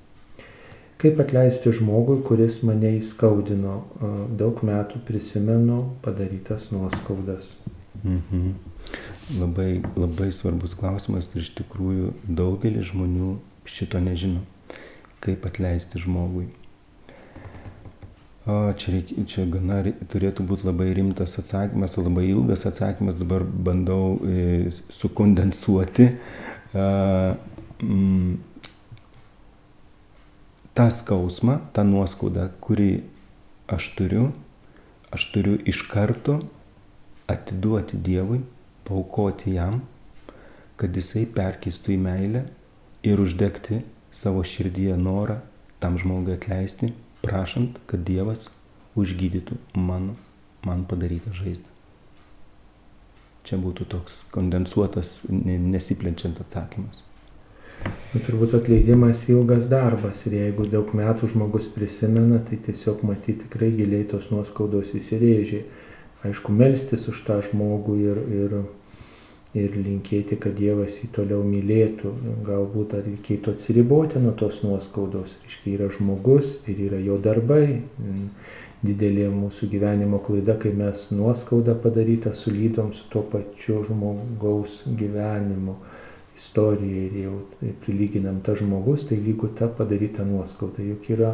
[0.98, 3.78] Kaip atleisti žmogui, kuris mane įskaudino,
[4.40, 7.54] daug metų prisimenu padarytas nuoskaudas.
[8.04, 8.54] Mhm.
[9.40, 13.34] Labai, labai svarbus klausimas ir iš tikrųjų daugelis žmonių
[13.68, 14.46] šito nežino,
[15.24, 16.48] kaip atleisti žmogui.
[18.48, 24.22] O, čia, reik, čia gana turėtų būti labai rimtas atsakymas, labai ilgas atsakymas, dabar bandau
[24.24, 26.06] e, sukondensuoti.
[26.72, 26.86] E,
[27.84, 28.38] mm,
[30.80, 32.92] tą skausmą, tą nuoskaudą, kurį
[33.68, 34.30] aš turiu,
[35.12, 36.40] aš turiu iš karto
[37.28, 38.42] atiduoti Dievui
[38.88, 39.82] paukoti jam,
[40.80, 42.44] kad jisai perkeistų į meilę
[43.08, 43.82] ir uždegti
[44.14, 45.42] savo širdyje norą
[45.82, 48.48] tam žmogui atleisti, prašant, kad Dievas
[48.98, 50.16] užgydytų mano,
[50.66, 51.74] man padarytą žaizdą.
[53.48, 57.04] Čia būtų toks kondensuotas, nesiplenčiant atsakymas.
[58.12, 63.70] Nu, turbūt atleidimas ilgas darbas ir jeigu daug metų žmogus prisimena, tai tiesiog matyti tikrai
[63.78, 65.62] giliai tos nuoskaudos įsirėžiai
[66.26, 68.56] aišku, melstis už tą žmogų ir, ir,
[69.58, 72.14] ir linkėti, kad Dievas jį toliau mylėtų.
[72.48, 75.38] Galbūt reikėtų atsiriboti nuo tos nuoskaudos.
[75.44, 77.84] Reiškia, yra žmogus ir yra jo darbai.
[78.86, 85.80] Didelė mūsų gyvenimo klaida, kai mes nuoskaudą padarytą sulydom su to pačiu žmogaus gyvenimu
[86.38, 87.38] istorija ir jau
[87.82, 90.86] prilyginam tą žmogus, tai lygu ta padaryta nuoskauda.
[90.86, 91.34] Juk yra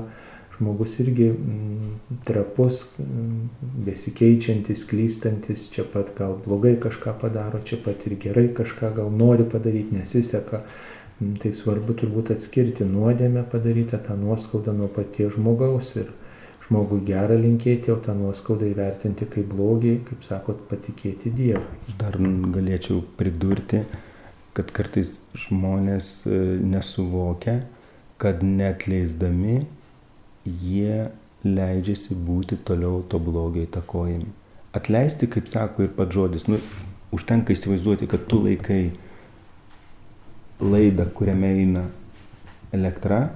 [0.57, 1.93] žmogus irgi mm,
[2.27, 3.49] trapus, mm,
[3.85, 9.47] besikeičiantis, klystantis, čia pat gal blogai kažką padaro, čia pat ir gerai kažką gal nori
[9.49, 10.63] padaryti, nesiseka.
[11.19, 16.13] Mm, tai svarbu turbūt atskirti nuodėmę padarytą tą nuoskaudą nuo paties žmogaus ir
[16.67, 21.95] žmogui gerą linkėti, o tą nuoskaudą įvertinti kaip blogį, kaip sakot, patikėti Dievui.
[21.99, 23.83] Dar galėčiau pridurti,
[24.55, 27.63] kad kartais žmonės e, nesuvokia,
[28.21, 29.63] kad net leisdami
[30.45, 31.09] jie
[31.43, 34.31] leidžiasi būti toliau to blogio įtakojami.
[34.73, 36.57] Atleisti, kaip sako ir pats žodis, nu,
[37.13, 38.93] užtenka įsivaizduoti, kad tu laikai
[40.63, 41.83] laidą, kuriame eina
[42.73, 43.27] elektra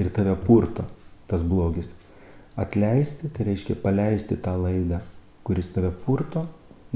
[0.00, 0.86] ir tave purto
[1.30, 1.94] tas blogis.
[2.58, 5.00] Atleisti, tai reiškia paleisti tą laidą,
[5.46, 6.46] kuris tave purto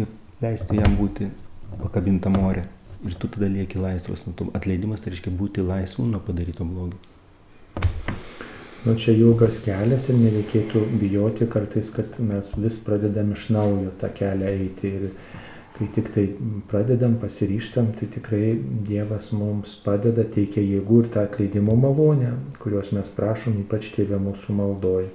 [0.00, 0.10] ir
[0.42, 1.30] leisti jam būti
[1.78, 2.66] pakabintam ore.
[3.04, 4.24] Ir tu tada lieki laisvas.
[4.56, 6.98] Atleidimas tai reiškia būti laisvu nuo padaryto blogio.
[8.84, 14.10] Nu, čia ilgas kelias ir nereikėtų bijoti kartais, kad mes vis pradedam iš naujo tą
[14.12, 14.90] kelią eiti.
[14.98, 15.06] Ir
[15.78, 16.24] kai tik tai
[16.68, 18.52] pradedam, pasiryštam, tai tikrai
[18.84, 24.58] Dievas mums padeda, teikia jėgų ir tą atleidimo malonę, kurios mes prašom, ypač tėvė mūsų
[24.60, 25.08] maldoja.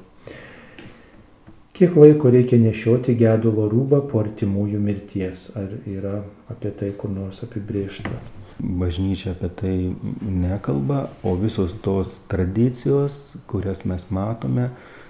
[1.78, 5.46] Kiek laiko reikia nešioti gedulo rūbą po artimųjų mirties?
[5.56, 8.18] Ar yra apie tai kur nors apibriešta?
[8.60, 9.76] Bažnyčia apie tai
[10.22, 14.70] nekalba, o visos tos tradicijos, kurias mes matome,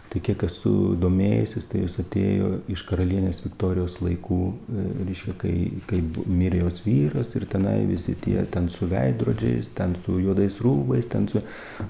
[0.09, 5.51] tai kiek esu domėjęsis, tai jis atėjo iš karalienės Viktorijos laikų, e, reiškia, kai,
[5.89, 11.05] kai mirė jos vyras ir tenai visi tie, ten su veidrodžiais, ten su juodais rūbais,
[11.11, 11.43] ten su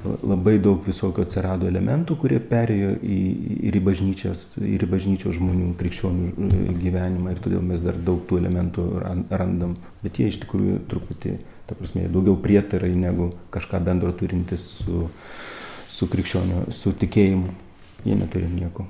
[0.03, 3.19] labai daug visokio atsirado elementų, kurie perėjo į,
[3.69, 8.25] ir, į bažnyčios, ir į bažnyčios žmonių krikščionių e, gyvenimą ir todėl mes dar daug
[8.27, 8.89] tų elementų
[9.31, 11.37] randam, bet jie iš tikrųjų truputį,
[11.71, 15.07] ta prasme, daugiau prietarai negu kažką bendro turintis su,
[15.87, 17.68] su krikščioniu, su tikėjimu
[18.05, 18.87] jie neturi nieko.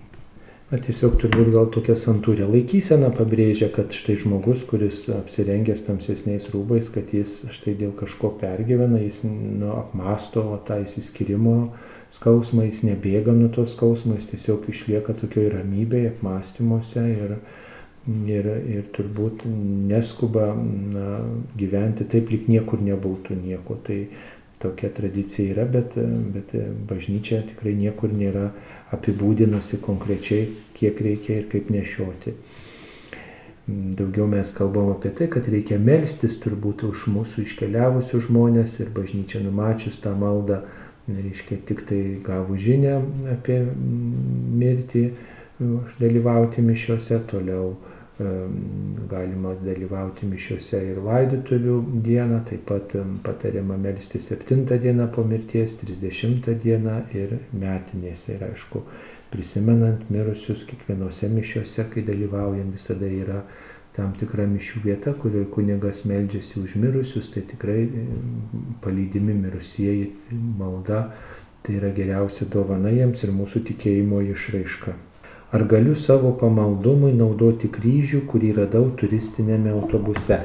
[0.70, 6.91] Na, tiesiog turbūt gal tokia santūrė laikysena pabrėžia, kad štai žmogus, kuris apsirengęs tamsesniais rūbais,
[6.93, 11.55] kad jis štai dėl kažko pergyvena, jis nu, apmasto tą įsiskirimo
[12.14, 17.34] skausmą, jis nebėga nuo to skausmo, jis tiesiog išlieka tokioje ramybėje, apmąstymuose ir,
[18.30, 19.47] ir, ir turbūt
[19.89, 21.07] neskuba na,
[21.57, 23.82] gyventi taip, lyg niekur nebūtų nieko.
[23.89, 24.03] Tai
[24.60, 25.95] tokia tradicija yra, bet,
[26.34, 26.55] bet
[26.89, 28.49] bažnyčia tikrai niekur nėra
[28.95, 32.36] apibūdinusi konkrečiai, kiek reikia ir kaip nešioti.
[33.70, 39.43] Daugiau mes kalbam apie tai, kad reikia melstis turbūt už mūsų iškeliavusius žmonės ir bažnyčia
[39.45, 40.64] numačius tą maldą,
[41.10, 42.95] reiškia tik tai gavų žinę
[43.36, 43.60] apie
[44.62, 45.03] mirtį,
[45.99, 47.76] dalyvauti mišiuose, toliau
[49.09, 56.51] galima dalyvauti mišiuose ir laidotuvių dieną, taip pat patariama melsti 7 dieną po mirties, 30
[56.63, 58.36] dieną ir metinėse.
[58.36, 58.84] Ir aišku,
[59.32, 63.43] prisimenant mirusius kiekvienose mišiuose, kai dalyvaujam, visada yra
[63.95, 67.88] tam tikra mišių vieta, kurioje kunigas meldžiasi už mirusius, tai tikrai
[68.84, 70.11] palydimi mirusieji
[70.59, 71.09] malda,
[71.63, 74.95] tai yra geriausia dovana jiems ir mūsų tikėjimo išraiška.
[75.51, 80.43] Ar galiu savo pamaldumui naudoti kryžių, kurį radau turistinėme autobuse?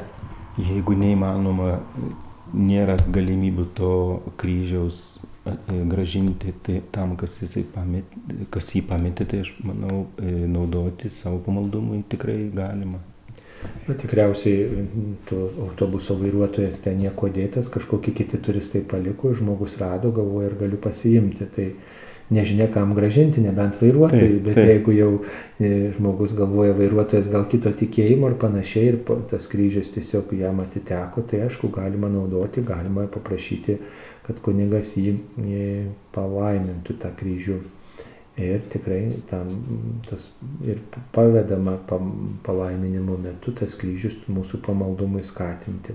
[0.56, 1.74] Jeigu neįmanoma,
[2.54, 3.94] nėra galimybių to
[4.40, 5.02] kryžiaus
[5.90, 7.36] gražinti tai tam, kas,
[7.74, 8.04] pamet,
[8.50, 13.02] kas jį pametė, tai aš manau, e, naudoti savo pamaldumui tikrai galima.
[13.88, 14.86] Na, tikriausiai
[15.28, 20.80] to autobuso vairuotojas ten nieko dėtas, kažkokie kiti turistai paliko, žmogus rado, galvoja, ar galiu
[20.80, 21.48] pasiimti.
[21.52, 21.68] Tai
[22.30, 24.68] nežinia kam gražinti, nebent vairuotojui, taip, bet taip.
[24.70, 25.10] jeigu jau
[25.60, 28.98] e, žmogus galvoja vairuotojas gal kito tikėjimo ir panašiai ir
[29.30, 33.78] tas kryžius tiesiog jam atiteko, tai aišku, galima naudoti, galima paprašyti,
[34.24, 35.14] kad kunigas jį
[35.44, 35.70] e,
[36.16, 37.60] palaimintų tą kryžių.
[38.34, 39.46] Ir tikrai tam
[40.08, 40.24] tas
[40.66, 40.80] ir
[41.14, 41.76] pavedama
[42.42, 45.94] palaiminimo metu tas kryžius mūsų pamaldumui skatinti.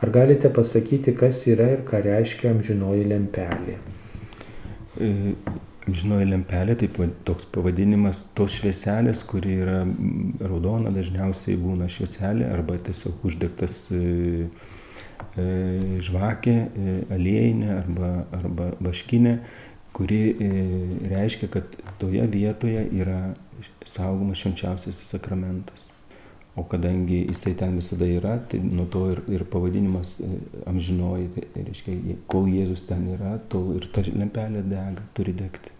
[0.00, 3.76] Ar galite pasakyti, kas yra ir ką reiškia amžinoji lempelė?
[5.00, 5.34] E,
[5.90, 9.78] žinoji lempelė, taip toks pavadinimas tos švieselės, kuri yra
[10.44, 14.02] raudona, dažniausiai būna švieselė arba tiesiog uždegtas e,
[15.40, 15.46] e,
[16.06, 16.56] žvakė,
[17.16, 19.38] aliejinė arba, arba vaškinė,
[19.96, 20.20] kuri
[21.10, 23.22] reiškia, kad toje vietoje yra
[23.88, 25.90] saugomas švenčiausiasis sakramentas.
[26.60, 30.28] O kadangi jisai ten visada yra, tai nuo to ir, ir pavadinimas e,
[30.68, 35.72] amžinoji, tai reiškia, kol Jėzus ten yra, tol ir ta lempelė dega, turi degti.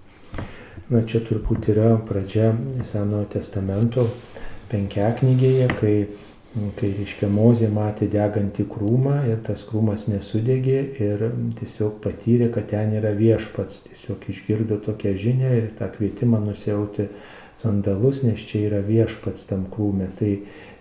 [0.91, 2.55] Na čia turbūt yra pradžia
[2.87, 4.07] Senojo testamento
[4.71, 5.95] penkiaknygėje, kai,
[6.79, 11.27] kai reiškia, Mozė matė degantį krūmą ir tas krūmas nesudegė ir
[11.61, 17.11] tiesiog patyrė, kad ten yra viešpats, tiesiog išgirdo tokią žinią ir tą kvietimą nusiauti
[17.61, 20.09] sandalus, nes čia yra viešpats tam krūme.
[20.19, 20.33] Tai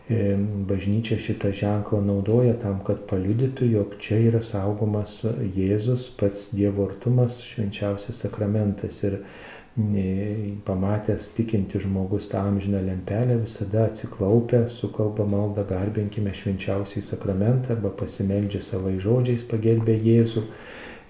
[0.10, 5.20] bažnyčia šitą ženklą naudoja tam, kad paliudytų, jog čia yra saugomas
[5.54, 9.04] Jėzus, pats Dievo artumas, švenčiausias sakramentas.
[9.06, 17.78] Ir e, pamatęs tikinti žmogus tą amžiną lempelę visada atsiklaupę, sukalba maldą, garbinkime švenčiausiai sakramentą
[17.78, 20.48] arba pasimeldžia savai žodžiais pagerbę Jėzų.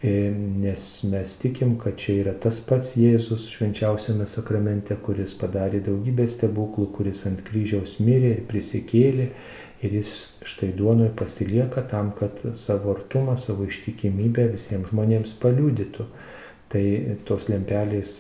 [0.02, 6.24] E, nes mes tikim, kad čia yra tas pats Jėzus švenčiausiame sakramente, kuris padarė daugybę
[6.32, 9.26] stebuklų, kuris ant kryžiaus mirė ir prisikėlė
[9.84, 10.14] ir jis
[10.47, 16.08] štai duonoje pasilieka tam, kad savo artumą, savo ištikimybę visiems žmonėms paliudytų.
[16.70, 16.82] Tai
[17.26, 18.12] tos lempelės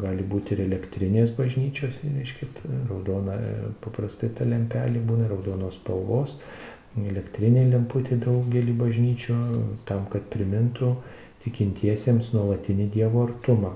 [0.00, 2.48] gali būti ir elektrinės bažnyčios, reiškia,
[2.88, 3.36] raudona,
[3.84, 6.38] paprastai ta lempelė būna raudonos spalvos,
[7.00, 9.38] elektrinė lemputė daugelį bažnyčių,
[9.88, 10.96] tam, kad primintų
[11.44, 13.72] tikintiesiems nuolatinį Dievo artumą.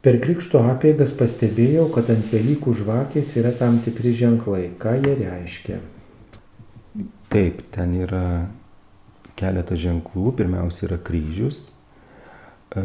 [0.00, 4.70] Per krikšto apėgas pastebėjau, kad ant Velykų žvakės yra tam tikri ženklai.
[4.80, 5.76] Ką jie reiškia?
[7.30, 8.48] Taip, ten yra
[9.36, 10.32] keletas ženklų.
[10.38, 11.66] Pirmiausia yra kryžius,
[12.72, 12.84] e,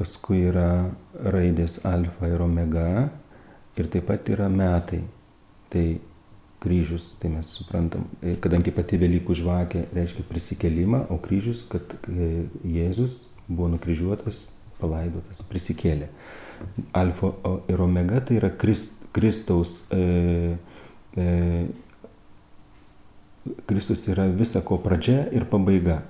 [0.00, 0.90] paskui yra
[1.22, 3.08] raidės alfa ir omega
[3.78, 5.04] ir taip pat yra metai.
[5.70, 5.86] Tai
[6.60, 12.46] kryžius, tai mes suprantam, e, kadangi pati Velykų žvakė reiškia prisikelimą, o kryžius, kad e,
[12.68, 14.48] Jėzus buvo nukryžiuotas,
[14.80, 16.10] palaidotas, prisikėlė.
[16.96, 17.32] Alfa
[17.72, 20.56] ir omega tai yra Krist, Kristaus, e,
[21.16, 21.66] e,
[23.66, 26.02] Kristus yra visako pradžia ir pabaiga.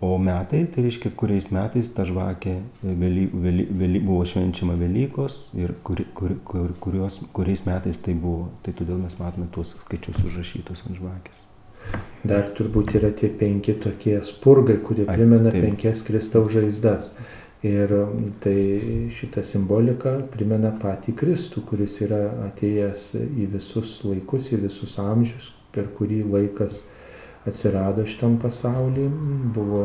[0.00, 5.74] O metai, tai reiškia, kuriais metais ta žvakė vėly, vėly, vėly, buvo švenčiama Velykos ir
[5.84, 8.46] kur, kur, kur, kurios, kuriais metais tai buvo.
[8.64, 11.42] Tai todėl mes matome tuos skaičius užrašytus ant žvakės.
[12.24, 17.12] Dar turbūt yra tie penki tokie spurgai, kurie primena Ai, penkias Kristaus žaizdas.
[17.60, 17.92] Ir
[18.40, 18.56] tai
[19.12, 25.92] šita simbolika primena patį Kristų, kuris yra atėjęs į visus laikus, į visus amžius, per
[25.92, 26.80] kurį laikas
[27.46, 29.08] atsirado šitam pasaulyje,
[29.54, 29.84] buvo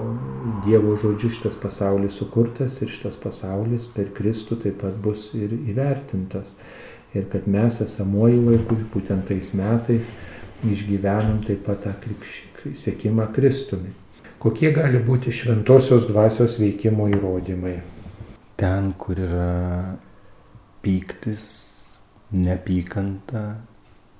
[0.65, 6.55] Dievo žodžiu šitas pasaulis sukurtas ir šitas pasaulis per Kristų taip pat bus ir įvertintas.
[7.15, 10.11] Ir kad mes esamuoju laiku, būtent tais metais,
[10.67, 11.93] išgyvenam taip pat tą
[12.75, 13.93] sėkimą Kristumi.
[14.41, 17.77] Kokie gali būti šventosios dvasios veikimo įrodymai?
[18.59, 19.95] Ten, kur yra
[20.83, 21.45] pyktis,
[22.35, 23.45] nepykanta,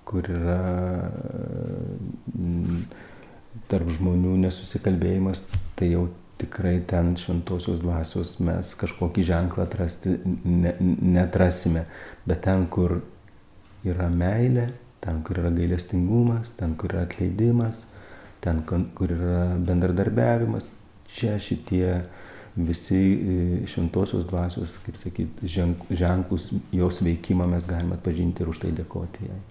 [0.08, 0.62] kur yra
[3.72, 5.47] tarp žmonių nesusikalbėjimas,
[5.80, 6.08] tai jau
[6.39, 11.86] tikrai ten šventosios dvasios mes kažkokį ženklą atrasti ne, netrasime.
[12.28, 12.99] Bet ten, kur
[13.88, 14.70] yra meilė,
[15.03, 17.86] ten, kur yra gailestingumas, ten, kur yra atleidimas,
[18.43, 20.74] ten, kur yra bendradarbiavimas,
[21.16, 22.03] čia šitie
[22.56, 25.49] visi e, šventosios dvasios, kaip sakyti,
[25.91, 29.41] ženklus jos veikimą mes galime atpažinti ir už tai dėkoti jai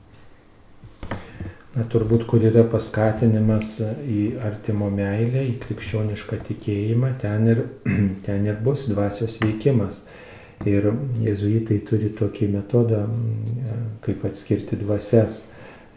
[1.74, 7.64] na, turbūt, kur yra paskatinimas į artimo meilę, į krikščionišką tikėjimą, ten ir,
[8.26, 10.04] ten ir bus dvasios veikimas.
[10.64, 10.86] Ir
[11.20, 13.02] jezuitai turi tokį metodą,
[14.04, 15.42] kaip atskirti dvasias,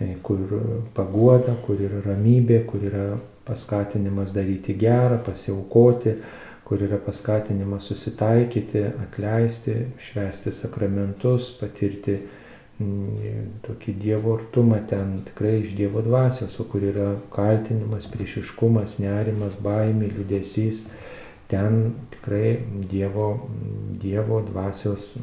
[0.01, 0.41] e, kur
[0.97, 3.05] paguoda, kur yra ramybė, kur yra
[3.47, 6.17] paskatinimas daryti gerą, pasiaukoti,
[6.67, 12.46] kur yra paskatinimas susitaikyti, atleisti, švesti sakramentus, patirti Mm,
[12.77, 20.11] tokį Dievo artumą ten tikrai iš Dievo dvasios, o kur yra kaltinimas, priešiškumas, nerimas, baimė,
[20.13, 20.83] liudesys,
[21.49, 22.59] ten tikrai
[22.91, 23.31] Dievo,
[23.97, 25.15] dievo dvasios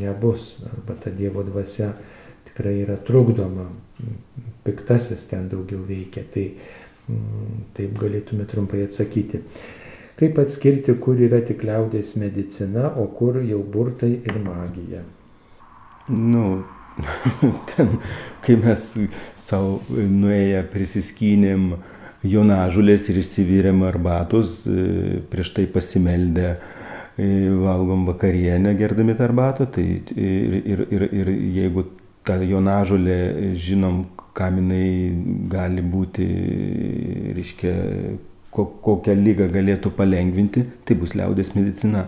[0.00, 1.92] nebus, arba ta Dievo dvasia
[2.48, 3.68] tikrai yra trukdoma,
[4.64, 6.24] piktasis ten daugiau veikia.
[6.32, 6.46] Tai
[7.10, 9.42] mm, taip galėtume trumpai atsakyti.
[10.16, 15.04] Kaip atskirti, kur yra tik liaudės medicina, o kur jau burtai ir magija?
[16.08, 16.64] Nu,
[17.74, 17.98] ten,
[18.44, 18.82] kai mes
[19.40, 21.72] savo nuėję prisiskynėm
[22.26, 29.86] jonažulės ir išsivyrėm arbatos, e, prieš tai pasimeldę e, valgom vakarienę gerdami tą arbatą, tai
[30.14, 31.88] ir, ir, ir, ir jeigu
[32.26, 33.18] tą jonažulę
[33.58, 34.04] žinom,
[34.36, 36.26] kam jinai gali būti,
[37.36, 37.74] reiškia,
[38.54, 42.06] kokią lygą galėtų palengvinti, tai bus liaudės medicina.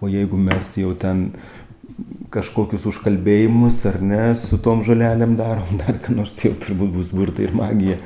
[0.00, 1.26] O jeigu mes jau ten
[2.30, 7.14] kažkokius užkalbėjimus ar ne su tom žolelėm darom, dar ką nors tai jau turbūt bus
[7.14, 7.96] burtai ir magija.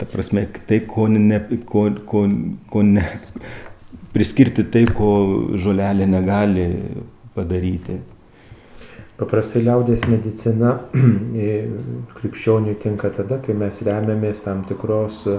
[0.00, 2.24] Ta prasme, tai, ko ne, ko, ko,
[2.72, 3.04] ko ne,
[4.14, 5.10] priskirti tai, ko
[5.60, 6.64] žolelė negali
[7.36, 7.98] padaryti.
[9.20, 10.78] Paprastai liaudės medicina
[12.16, 15.36] krikščionių tinka tada, kai mes remiamės tam tikros e,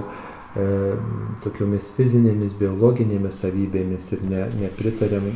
[1.42, 5.26] tokiomis fizinėmis, biologinėmis savybėmis ir ne, nepritarėm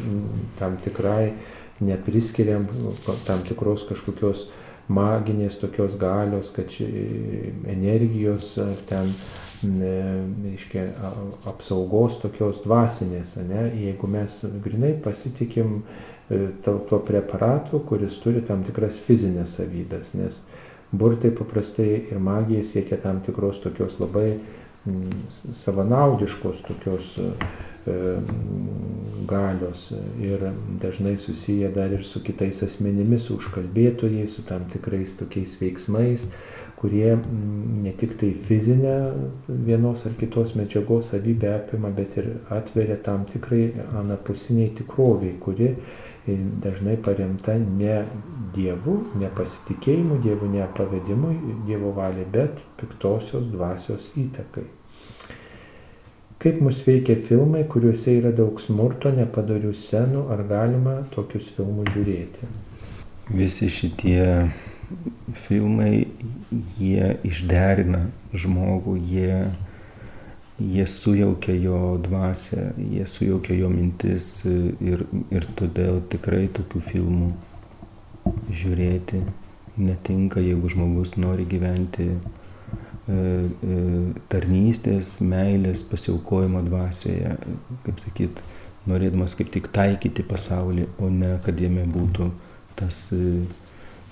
[0.60, 1.32] tam tikrai
[1.80, 2.66] nepriskiriam
[3.26, 4.46] tam tikros kažkokios
[4.88, 6.70] maginės tokios galios, kad
[7.66, 8.52] energijos
[8.88, 9.08] ten,
[9.64, 10.84] reiškia,
[11.50, 13.64] apsaugos tokios dvasinės, ne?
[13.86, 15.80] jeigu mes grinai pasitikim
[16.30, 20.42] e, to preparatu, kuris turi tam tikras fizinės savybės, nes
[20.94, 24.36] burtai paprastai ir magija siekia tam tikros tokios labai
[25.52, 27.14] savanaudiškos tokios
[27.86, 28.16] E,
[29.28, 30.40] galios ir
[30.82, 36.24] dažnai susiję dar ir su kitais asmenimis, su užkalbėtojais, su tam tikrais tokiais veiksmais,
[36.80, 37.14] kurie
[37.82, 38.94] ne tik tai fizinę
[39.48, 43.68] vienos ar kitos medžiagos savybę apima, bet ir atveria tam tikrai
[44.02, 45.74] anapusiniai tikroviai, kuri
[46.62, 48.00] dažnai paremta ne
[48.56, 51.30] Dievu, ne pasitikėjimu Dievu, ne pavedimu
[51.70, 54.66] Dievo valiai, bet piktosios dvasios įtakai.
[56.36, 62.48] Kaip mus veikia filmai, kuriuose yra daug smurto, nepadarių scenų, ar galima tokius filmus žiūrėti?
[63.32, 64.50] Visi šitie
[65.46, 66.04] filmai,
[66.78, 68.04] jie išderina
[68.36, 69.40] žmogų, jie,
[70.60, 77.32] jie sujaukia jo dvasę, jie sujaukia jo mintis ir, ir todėl tikrai tokių filmų
[78.52, 79.24] žiūrėti
[79.76, 82.12] netinka, jeigu žmogus nori gyventi
[83.06, 87.36] tarnystės, meilės, pasiaukojimo dvasioje,
[87.84, 88.40] kaip sakyt,
[88.90, 92.30] norėdamas kaip tik taikyti pasaulį, o ne kad jame būtų
[92.78, 93.44] tas, e,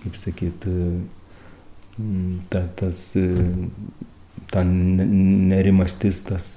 [0.04, 0.68] kaip sakyt,
[2.50, 3.00] ta, tas,
[4.50, 6.52] ta nerimastis, tas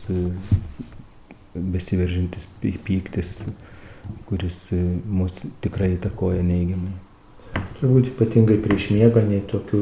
[1.57, 3.39] besiveržintis pyktis,
[4.29, 4.69] kuris
[5.09, 6.93] mus tikrai įtakoja neigiamai.
[7.77, 9.81] Turbūt ypatingai prieš miegą nei tokių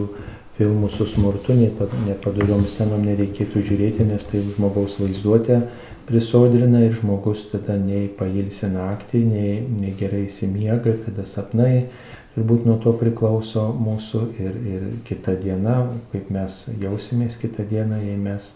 [0.56, 5.62] filmų su smurtu, nepadoriom scenom nereikėtų žiūrėti, nes tai žmogaus vaizduotė
[6.06, 11.88] prisodrina ir žmogus tada nei pailsi naktį, nei, nei gerai įsimiega ir tada sapnai
[12.36, 15.80] turbūt nuo to priklauso mūsų ir, ir kita diena,
[16.12, 18.54] kaip mes jausimės kitą dieną, jei mes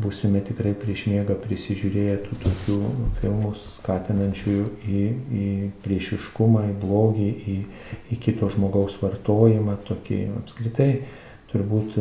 [0.00, 2.78] būsime tikrai prieš miegą prisižiūrėję tų tokių
[3.20, 4.56] filmų skatinančių
[4.88, 5.02] į,
[5.40, 5.48] į
[5.84, 7.56] priešiškumą, į blogį, į,
[8.12, 10.90] į kito žmogaus vartojimą, tokį apskritai
[11.54, 11.98] turbūt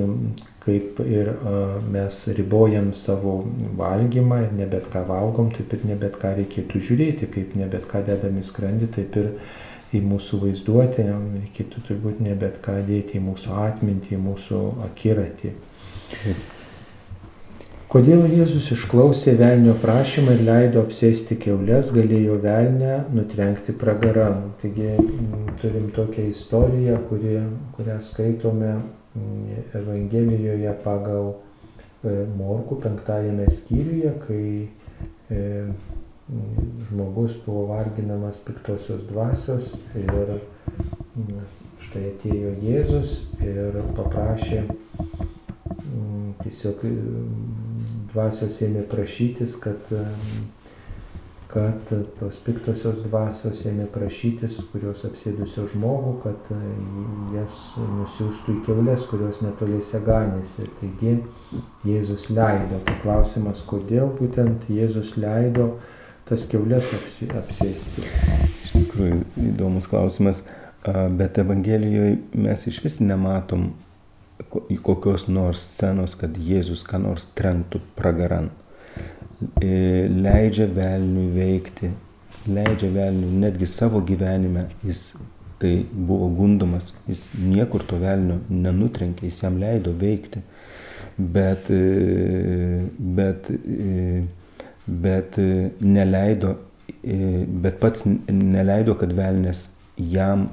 [0.64, 1.30] kaip ir
[1.92, 3.40] mes ribojam savo
[3.78, 7.68] valgymą ir ne bet ką valgom, taip ir ne bet ką reikėtų žiūrėti, kaip ne
[7.70, 9.30] bet ką dedam į skrandį, taip ir
[9.94, 15.54] į mūsų vaizduotę, reikėtų turbūt ne bet ką dėti į mūsų atmintį, į mūsų akiratį.
[17.94, 24.32] Kodėl Jėzus išklausė velnio prašymą ir leido apsėsti keulės, galėjo velnę nutrenkti pragarą.
[24.64, 24.96] Taigi
[25.62, 27.36] turim tokią istoriją, kuri,
[27.76, 28.72] kurią skaitome
[29.74, 31.34] Evangelijoje pagal
[32.04, 34.48] e, Morku penktajame skyriuje, kai
[35.30, 35.42] e,
[36.90, 40.38] žmogus buvo varginamas piktosios dvasios ir
[41.84, 44.64] štai atėjo Jėzus ir paprašė
[46.44, 46.86] tiesiog
[48.14, 49.92] dvasios ėmė prašytis, kad,
[51.54, 56.48] kad tos piktosios dvasios ėmė prašytis, kurios apsėdusio žmogų, kad
[57.36, 60.66] jas nusiųstų į keulės, kurios netoliese ganėsi.
[60.80, 61.20] Taigi
[61.86, 62.80] Jėzus leido.
[62.88, 65.76] Tai klausimas, kodėl būtent Jėzus leido
[66.26, 68.08] tas keulės apsėsti.
[68.64, 70.42] Iš tikrųjų įdomus klausimas,
[71.20, 73.76] bet Evangelijoje mes iš vis nematom
[74.82, 78.50] kokios nors scenos, kad Jėzus ką nors trenktų pragaran.
[79.62, 81.90] E, leidžia velniui veikti,
[82.48, 85.14] leidžia velniui netgi savo gyvenime, jis
[85.62, 90.44] kai buvo gundomas, jis niekur to velnio nenutrenkė, jis jam leido veikti,
[91.18, 92.84] bet, e,
[93.20, 94.24] bet, e,
[95.06, 95.40] bet
[95.80, 96.58] neleido,
[97.64, 99.66] bet pats neleido, kad velnės
[100.12, 100.50] jam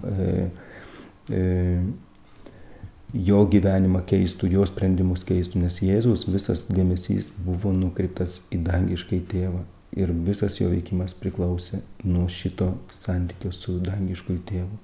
[3.14, 9.64] jo gyvenimą keistų, jo sprendimus keistų, nes Jėzus visas dėmesys buvo nukreiptas į dangiškai tėvą
[9.96, 14.78] ir visas jo veikimas priklausė nuo šito santykio su dangišku tėvu.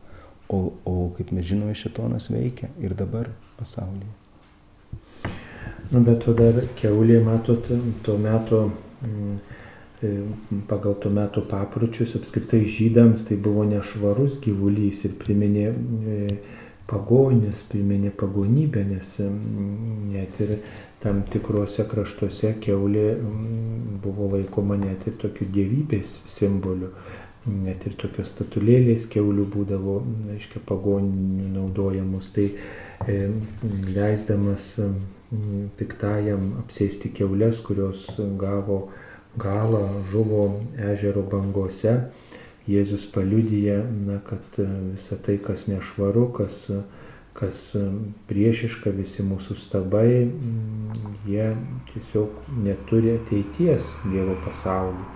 [0.50, 4.12] O, o kaip mes žinome, šitonas veikia ir dabar pasaulyje.
[5.90, 7.66] Nu, bet to dar keulė, matot,
[8.06, 8.60] tuo metu,
[9.06, 16.20] mm, pagal tuo metu papročius, apskritai žydams tai buvo nešvarus gyvulys ir priminė e,
[16.90, 19.16] pagonis, priminė pagonybę, nes
[20.12, 20.56] net ir
[21.02, 23.08] tam tikrose kraštuose keulė
[24.02, 26.92] buvo laikoma net ir tokiu dievybės simboliu.
[27.46, 30.00] Net ir tokios statulėlės keulių būdavo,
[30.34, 32.32] aiškiai, pagoninių naudojamus.
[32.34, 33.18] Tai e,
[33.94, 34.72] leisdamas
[35.78, 38.08] piktajam apsėsti keulės, kurios
[38.40, 38.88] gavo
[39.38, 40.46] galą, žuvo
[40.90, 41.94] ežero bangose,
[42.66, 46.64] Jėzus paliudyja, na, kad e, visa tai, kas nešvaru, kas,
[47.36, 47.82] kas e,
[48.26, 51.52] priešiška, visi mūsų stabai, mm, jie
[51.92, 55.06] tiesiog neturi ateities Dievo pasaulį.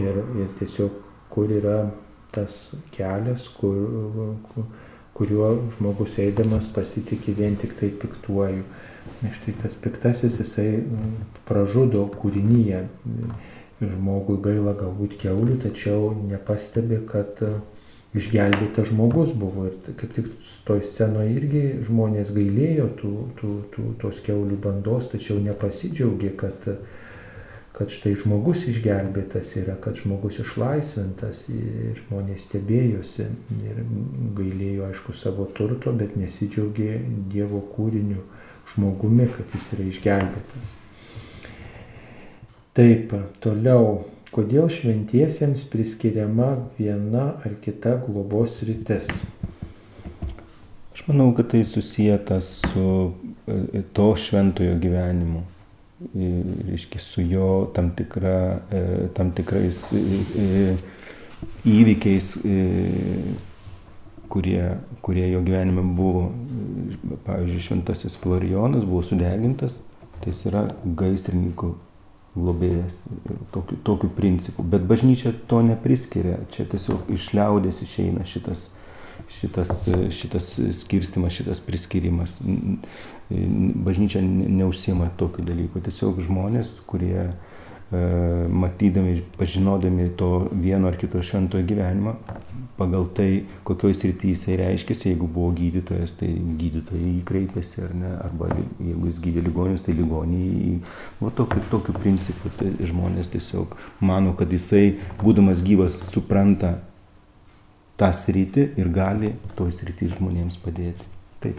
[0.00, 0.96] Ir, ir tiesiog
[1.32, 1.90] kur yra
[2.32, 3.76] tas kelias, kur,
[4.48, 4.70] kur,
[5.12, 8.64] kuriuo žmogus eidamas pasitikė vien tik tai piktuoju.
[9.36, 12.86] Štai tas piktasis jisai mm, pražudo kūrinyje
[13.82, 17.52] žmogui gaila galbūt keulių, tačiau nepastebi, kad e,
[18.18, 19.68] išgelbėtas žmogus buvo.
[19.70, 20.30] Ir kaip tik
[20.68, 26.68] toj scenoje irgi žmonės gailėjo tų, tų, tų, tos keulių bandos, tačiau nepasidžiaugė, kad,
[27.76, 31.46] kad štai žmogus išgelbėtas yra, kad žmogus išlaisvintas.
[31.52, 33.26] Ir žmonės stebėjosi
[33.62, 33.82] ir
[34.38, 37.00] gailėjo, aišku, savo turto, bet nesidžiaugė
[37.32, 38.22] Dievo kūriniu
[38.74, 40.78] žmogumi, kad jis yra išgelbėtas.
[42.72, 43.10] Taip,
[43.44, 49.10] toliau, kodėl šventiesiems priskiriama viena ar kita globos rytis?
[50.96, 52.86] Aš manau, kad tai susijęta su
[53.44, 55.42] e, to šventojo gyvenimu.
[56.16, 58.38] Reiškia, su jo tam, tikra,
[58.72, 58.82] e,
[59.20, 60.72] tam tikrais e,
[61.68, 62.32] įvykiais,
[64.32, 64.64] kurie,
[65.04, 66.30] kurie jo gyvenime buvo.
[67.28, 69.82] Pavyzdžiui, šventasis Florijonas buvo sudegintas,
[70.22, 71.74] tai jis yra gaisrininkų
[72.34, 73.02] globėjas
[73.52, 74.64] tokiu, tokiu principu.
[74.64, 78.70] Bet bažnyčia to nepriskiria, čia tiesiog iš liaudės išeina šitas,
[79.32, 79.84] šitas,
[80.16, 80.48] šitas
[80.80, 82.38] skirstimas, šitas priskirimas.
[83.32, 85.82] Bažnyčia neužsima tokiu dalyku.
[85.84, 87.32] Tiesiog žmonės, kurie e,
[88.48, 92.16] matydami, pažinodami to vieno ar kito šventojo gyvenimą,
[92.82, 93.30] pagal tai,
[93.68, 99.08] kokioj srityje jisai reiškiasi, jeigu buvo gydytojas, tai gydytojai jį kreipėsi ar ne, arba jeigu
[99.08, 100.78] jis gydė ligonius, tai ligoniai,
[101.22, 106.80] va tokiu, tokiu principu tai žmonės tiesiog mano, kad jisai, būdamas gyvas, supranta
[108.00, 111.06] tą sritį ir gali toj srity žmonėms padėti.
[111.42, 111.58] Taip,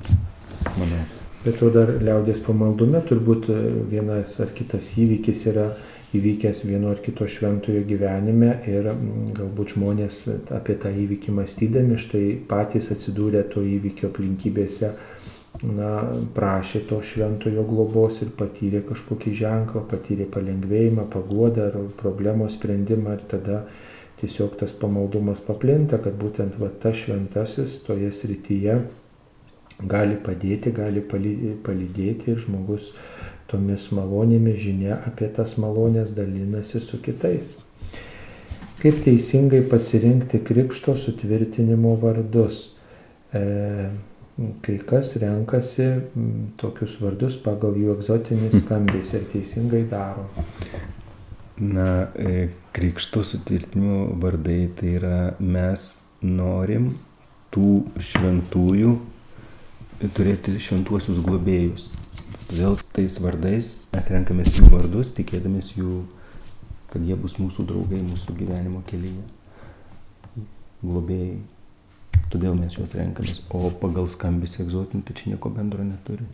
[0.79, 1.03] manau.
[1.43, 3.49] Bet to dar liaudės pamaldume turbūt
[3.91, 5.73] vienas ar kitas įvykis yra
[6.17, 8.89] įvykęs vieno ar kito šventojo gyvenime ir
[9.37, 10.19] galbūt žmonės
[10.53, 14.91] apie tą įvykį mąstydami štai patys atsidūrė to įvykio aplinkybėse,
[15.63, 15.89] na,
[16.35, 23.27] prašė to šventojo globos ir patyrė kažkokį ženklą, patyrė palengvėjimą, paguodą ar problemos sprendimą ir
[23.35, 23.63] tada
[24.21, 28.79] tiesiog tas pamaldumas paplinta, kad būtent va tas šventasis toje srityje
[29.89, 32.91] gali padėti, gali palydėti ir žmogus
[33.53, 37.53] tomis malonėmis žinia apie tas malonės dalinasi su kitais.
[38.81, 42.73] Kaip teisingai pasirinkti krikšto sutvirtinimo vardus?
[43.31, 43.43] E,
[44.65, 45.87] kai kas renkasi
[46.59, 50.27] tokius vardus pagal jų egzotinį skambesį ir teisingai daro.
[51.63, 55.87] Na, e, krikšto sutvirtinimo vardai tai yra mes
[56.25, 56.95] norim
[57.53, 58.97] tų šventųjų
[60.11, 61.91] turėti šventuosius globėjus.
[62.49, 66.03] Todėl tais vardais mes renkamės jų vardus, tikėdamės jų,
[66.91, 69.23] kad jie bus mūsų draugai mūsų gyvenimo kelyje,
[70.83, 71.41] globėjai.
[72.33, 76.25] Todėl mes juos renkamės, o pagal skambis egzotinį tai čia nieko bendro neturi.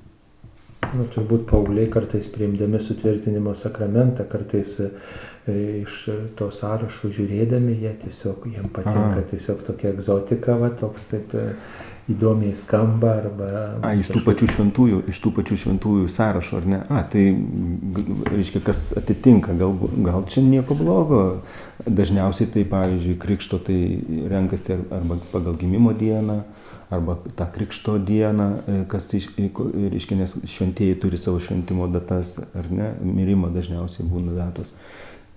[0.89, 4.89] Nu, turbūt pauliai kartais priimdami sutvirtinimo sakramentą, kartais e,
[5.83, 5.97] iš
[6.39, 9.27] to sąrašo žiūrėdami, jie tiesiog, jiems patinka Aha.
[9.29, 11.45] tiesiog tokia egzotika, va, toks taip e,
[12.09, 13.49] įdomiai skamba arba...
[13.85, 16.79] A, iš tų pačių šventųjų, iš tų pačių šventųjų sąrašo, ar ne?
[16.89, 17.25] A, tai,
[18.31, 19.75] reiškia, kas atitinka, gal,
[20.07, 21.21] gal čia nieko blogo.
[21.85, 23.77] Dažniausiai tai, pavyzdžiui, krikšto tai
[24.31, 26.41] renkasi arba pagal gimimo dieną,
[26.89, 32.93] arba tą krikšto dieną, e, kas, reiškia, nes šventieji turi savo šventimo datas, ar ne?
[33.03, 34.73] Mirimo dažniausiai būna datos.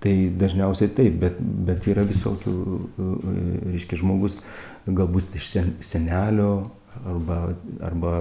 [0.03, 3.09] Tai dažniausiai taip, bet, bet yra visokių, e,
[3.75, 4.41] reiškia, žmogus
[4.87, 5.53] galbūt iš
[5.85, 6.53] senelio
[7.09, 7.37] arba,
[7.83, 8.13] arba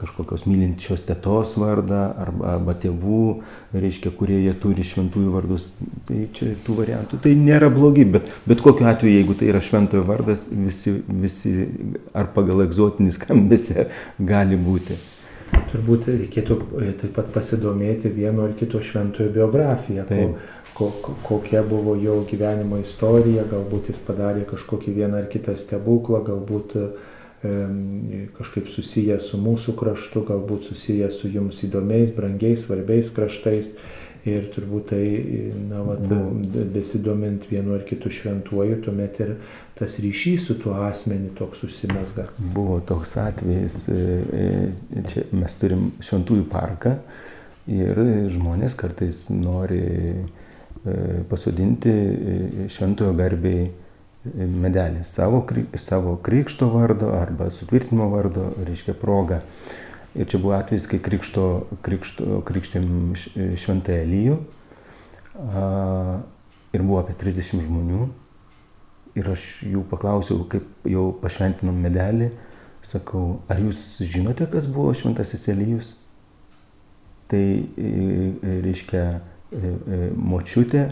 [0.00, 3.22] kažkokios mylinčios tėtos vardą, arba, arba tėvų,
[3.76, 5.70] reiškia, kurie jie turi šventųjų vardus.
[6.08, 7.20] Tai čia tų variantų.
[7.24, 11.54] Tai nėra blogi, bet, bet kokiu atveju, jeigu tai yra šventojo vardas, visi, visi
[12.16, 13.88] ar pagal egzotinį skambesį
[14.32, 14.98] gali būti.
[15.70, 20.06] Turbūt reikėtų e, taip pat pasidomėti vieno ar kito šventojo biografiją.
[20.08, 20.38] Taip.
[20.74, 26.24] Ko, ko, kokia buvo jo gyvenimo istorija, galbūt jis padarė kažkokį vieną ar kitą stebuklą,
[26.26, 26.86] galbūt e,
[28.38, 33.74] kažkaip susijęs su mūsų kraštu, galbūt susijęs su jums įdomiais, brangiais, svarbiais kraštais.
[34.24, 35.04] Ir turbūt tai,
[35.68, 36.06] na, vat,
[36.72, 39.34] besidomint vienu ar kitu šventuoju, tuomet ir
[39.76, 42.24] tas ryšys su tuo asmeniu toks susimesga.
[42.38, 43.98] Buvo toks atvejis, e,
[44.40, 46.94] e, čia mes turim šventųjų parką
[47.68, 48.00] ir
[48.32, 49.84] žmonės kartais nori
[50.84, 51.92] E, pasodinti
[52.68, 53.70] šventojo garbiai
[54.24, 55.42] medelį savo,
[55.80, 59.40] savo krikšto vardo arba sutvirtinimo vardo, reiškia progą.
[60.14, 61.46] Ir čia buvo atvejs, kai krikšto,
[61.82, 62.86] krikšto, krikštėm
[63.58, 64.36] šventą Elyjų
[66.74, 68.06] ir buvo apie 30 žmonių.
[69.18, 72.32] Ir aš jų paklausiau, kaip jau pašventinom medelį,
[72.82, 75.92] sakau, ar jūs žinote, kas buvo šventasis Elyjus?
[77.30, 77.44] Tai
[78.64, 79.04] reiškia,
[79.54, 80.88] E, e, močiutė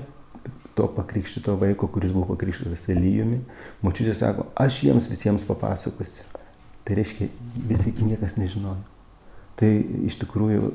[0.74, 3.42] to pakrikštito vaiko, kuris buvo pakrikštytas Elyjumi,
[3.84, 6.24] močiutė sako, aš jiems visiems papasakosiu.
[6.82, 7.28] Tai reiškia,
[7.68, 8.80] visi niekas nežinojo.
[9.62, 9.68] Tai
[10.08, 10.70] iš tikrųjų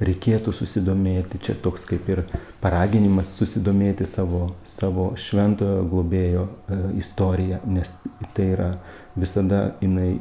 [0.00, 2.22] reikėtų susidomėti, čia toks kaip ir
[2.62, 7.92] paraginimas susidomėti savo, savo šventojo globėjo e, istoriją, nes
[8.32, 8.70] tai yra
[9.18, 10.14] visada jinai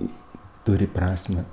[0.65, 1.45] turi prasme.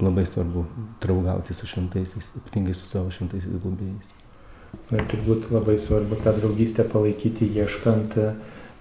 [0.00, 0.64] Labai svarbu
[1.02, 4.14] draugauti su šventaisiais, ypatingai su savo šventaisiais globėjais.
[4.92, 8.26] Ir turbūt labai svarbu tą draugystę palaikyti ieškant e,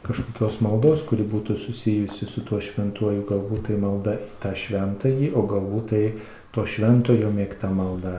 [0.03, 5.45] kažkokios maldos, kuri būtų susijusi su tuo šventuoju, galbūt tai malda į tą šventąjį, o
[5.47, 6.03] galbūt tai
[6.51, 8.17] to šventojo mėgta malda.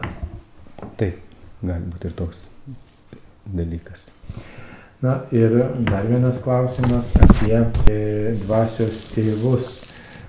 [0.96, 1.20] Taip,
[1.60, 2.46] gali būti ir toks
[3.44, 4.08] dalykas.
[5.02, 7.58] Na ir dar vienas klausimas apie
[7.90, 9.72] e, dvasios tėvus.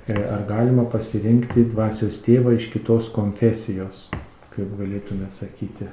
[0.09, 4.09] E, ar galima pasirinkti dvasios tėvą iš kitos konfesijos,
[4.51, 5.87] kaip galėtume sakyti?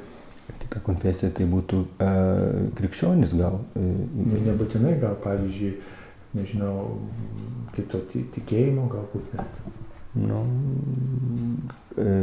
[0.61, 3.61] Kita konfesija tai būtų uh, krikščionis gal.
[3.76, 5.74] Nu, nebūtinai gal, pavyzdžiui,
[6.38, 6.74] nežinau,
[7.76, 9.61] kito tikėjimo galbūt net.
[10.11, 10.40] Nu,
[11.94, 12.14] e,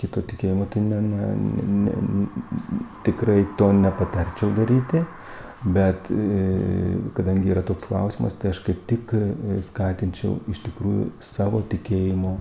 [0.00, 1.28] kito tikėjimo tai ne, ne,
[1.84, 2.24] ne,
[3.06, 5.04] tikrai to nepatarčiau daryti.
[5.60, 6.08] Bet
[7.14, 9.12] kadangi yra toks klausimas, tai aš kaip tik
[9.66, 12.38] skatinčiau iš tikrųjų savo tikėjimo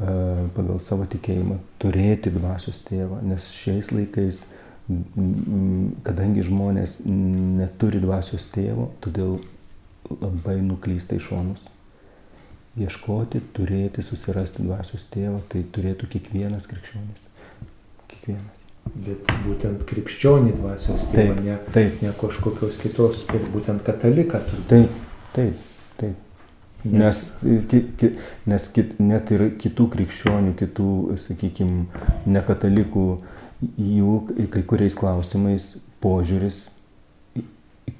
[0.00, 4.44] pagal savo tikėjimą turėti dvasios tėvą, nes šiais laikais,
[6.06, 9.38] kadangi žmonės neturi dvasios tėvo, todėl
[10.10, 11.68] labai nuklysta į šonus.
[12.80, 17.26] Ieškoti, turėti, susirasti dvasios tėvą, tai turėtų kiekvienas krikščionis.
[18.12, 18.64] Kiekvienas.
[18.94, 22.00] Bet būtent krikščionį dvasios tėvą, Taip, ne, taip.
[22.02, 24.40] ne kažkokios kitos, bet būtent kataliką.
[24.48, 24.70] turbūt.
[24.70, 24.98] Taip,
[25.36, 25.64] taip,
[26.00, 26.29] taip.
[26.84, 27.16] Nes,
[27.68, 28.08] ki, ki,
[28.48, 31.84] nes kit, net ir kitų krikščionių, kitų, sakykime,
[32.30, 33.06] nekatalikų,
[33.76, 34.14] jų
[34.54, 36.62] kai kuriais klausimais požiūris
[37.36, 37.42] į,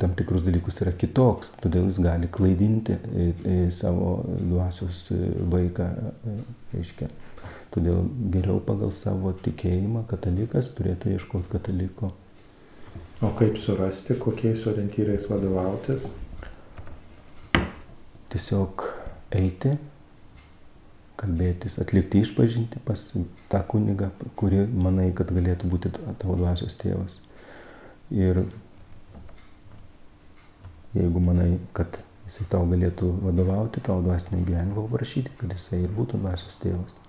[0.00, 2.96] tam tikrus dalykus yra kitoks, todėl jis gali klaidinti
[3.76, 5.10] savo dvasios
[5.52, 5.90] vaiką,
[6.72, 7.10] reiškia.
[7.70, 12.10] Todėl geriau pagal savo tikėjimą katalikas turėtų ieškoti kataliko.
[13.20, 16.08] O kaip surasti, kokiais orientyrais vadovautis?
[18.30, 18.84] Tiesiog
[19.36, 19.74] eiti,
[21.20, 23.02] kalbėtis, atlikti išpažinti pas
[23.52, 24.10] tą kunigą,
[24.40, 27.18] kuri manai, kad galėtų būti tavo dvasios tėvas.
[28.14, 28.44] Ir
[30.96, 36.22] jeigu manai, kad jisai tau galėtų vadovauti, tavo dvasinio gyvenimo prašyti, kad jisai ir būtų
[36.22, 36.99] dvasios tėvas.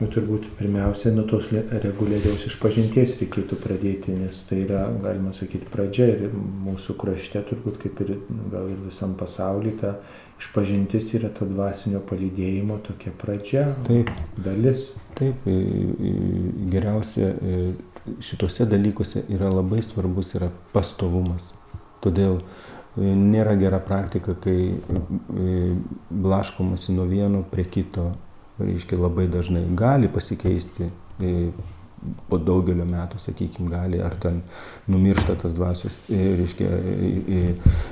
[0.00, 6.06] Nu, turbūt pirmiausia, nuo tos reguliariaus išpažinties reikėtų pradėti, nes tai yra, galima sakyti, pradžia
[6.14, 6.32] ir
[6.64, 8.14] mūsų krašte, turbūt kaip ir
[8.48, 9.90] gal ir visam pasaulyje, ta
[10.40, 14.08] išpažintis yra to dvasinio palydėjimo tokia pradžia, Taip,
[14.40, 14.86] dalis.
[15.20, 15.44] taip,
[16.72, 17.60] geriausia i,
[18.24, 21.52] šituose dalykuose yra labai svarbus yra pastovumas.
[22.00, 25.60] Todėl i, nėra gera praktika, kai i,
[26.08, 28.14] blaškomasi nuo vieno prie kito,
[28.62, 30.88] reiškia labai dažnai gali pasikeisti
[31.20, 31.50] i,
[32.30, 34.40] po daugelio metų, sakykime, gali, ar ten
[34.88, 36.68] numiršta tas dvasios, i, reiškia,
[37.36, 37.40] i,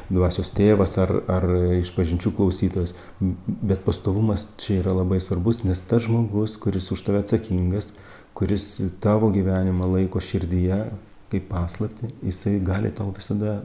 [0.09, 1.47] dvasios tėvas, ar, ar
[1.83, 2.95] išpažinčių klausytojas.
[3.21, 7.93] Bet pastovumas čia yra labai svarbus, nes tas žmogus, kuris už tave atsakingas,
[8.39, 8.71] kuris
[9.05, 10.87] tavo gyvenimą laiko širdyje
[11.29, 13.59] kaip paslapti, jisai gali tau visada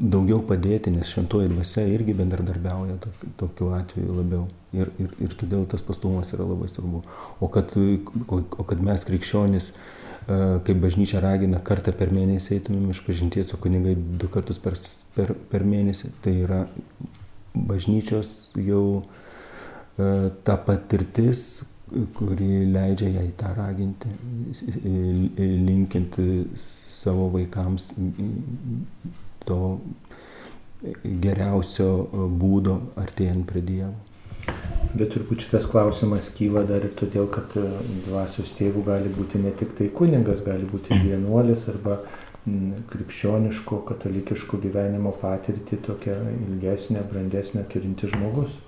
[0.00, 4.46] daugiau padėti, nes šventoji dvasia irgi bendradarbiauja tok- tokiu atveju labiau.
[4.76, 7.02] Ir, ir, ir todėl tas pastovumas yra labai svarbu.
[7.40, 12.90] O kad, o, o kad mes krikščionys, e, kaip bažnyčia ragina, kartą per mėnesį eitumėm
[12.92, 14.76] iš pažinties, o kunigai du kartus per,
[15.16, 16.64] per, per mėnesį, tai yra
[17.56, 21.64] bažnyčios jau e, ta patirtis,
[22.16, 24.10] kuri leidžia jai tą raginti,
[25.38, 26.26] linkinti
[26.58, 27.92] savo vaikams
[29.48, 29.60] to
[31.04, 31.88] geriausio
[32.40, 33.94] būdo artėjant prie Dievo.
[34.96, 37.64] Bet turbūt šitas klausimas kyla dar ir todėl, kad e,
[38.06, 41.98] dvasios tėvų gali būti ne tik tai kuningas, gali būti vienuolis arba
[42.92, 46.14] krikščioniško, katalikiško gyvenimo patirtį tokia
[46.46, 48.60] ilgesnė, brandesnė turinti žmogus.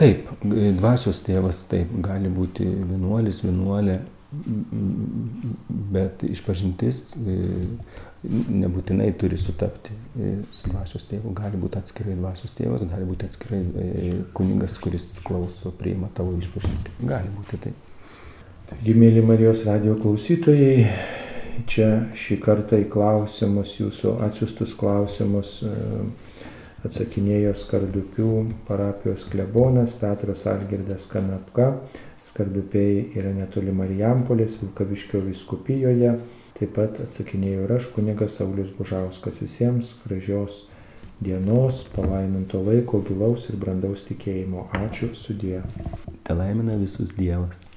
[0.00, 4.00] Taip, dvasios tėvas taip gali būti vienuolis, vienuolė,
[5.92, 7.36] bet išpažintis e,
[8.26, 11.32] nebūtinai turi sutapti e, su dvasios tėvu.
[11.36, 16.96] Gali būti atskirai dvasios tėvas, gali būti atskirai e, kunigas, kuris klauso, priima tavo išpažinti.
[17.06, 17.92] Gali būti taip.
[18.66, 20.88] Taigi, mėly Marijos radio klausytojai,
[21.70, 25.74] čia šį kartą į klausimus, jūsų atsiustus klausimus e,
[26.86, 28.32] atsakinėjo Skardupių
[28.66, 31.76] parapijos klebonas Petras Algirdas Kanapka.
[32.26, 36.16] Skardupiai yra netoli Marijampolės, Vilkaviškio viskupijoje.
[36.56, 39.42] Taip pat atsakinėjau ir aš, kunigas Saulis Bužauskas.
[39.42, 40.62] Visiems gražios
[41.20, 44.70] dienos, palaiminto laiko, gilaus ir brandaus tikėjimo.
[44.80, 45.60] Ačiū sudė.
[46.24, 47.75] Te laimina visus Dievas.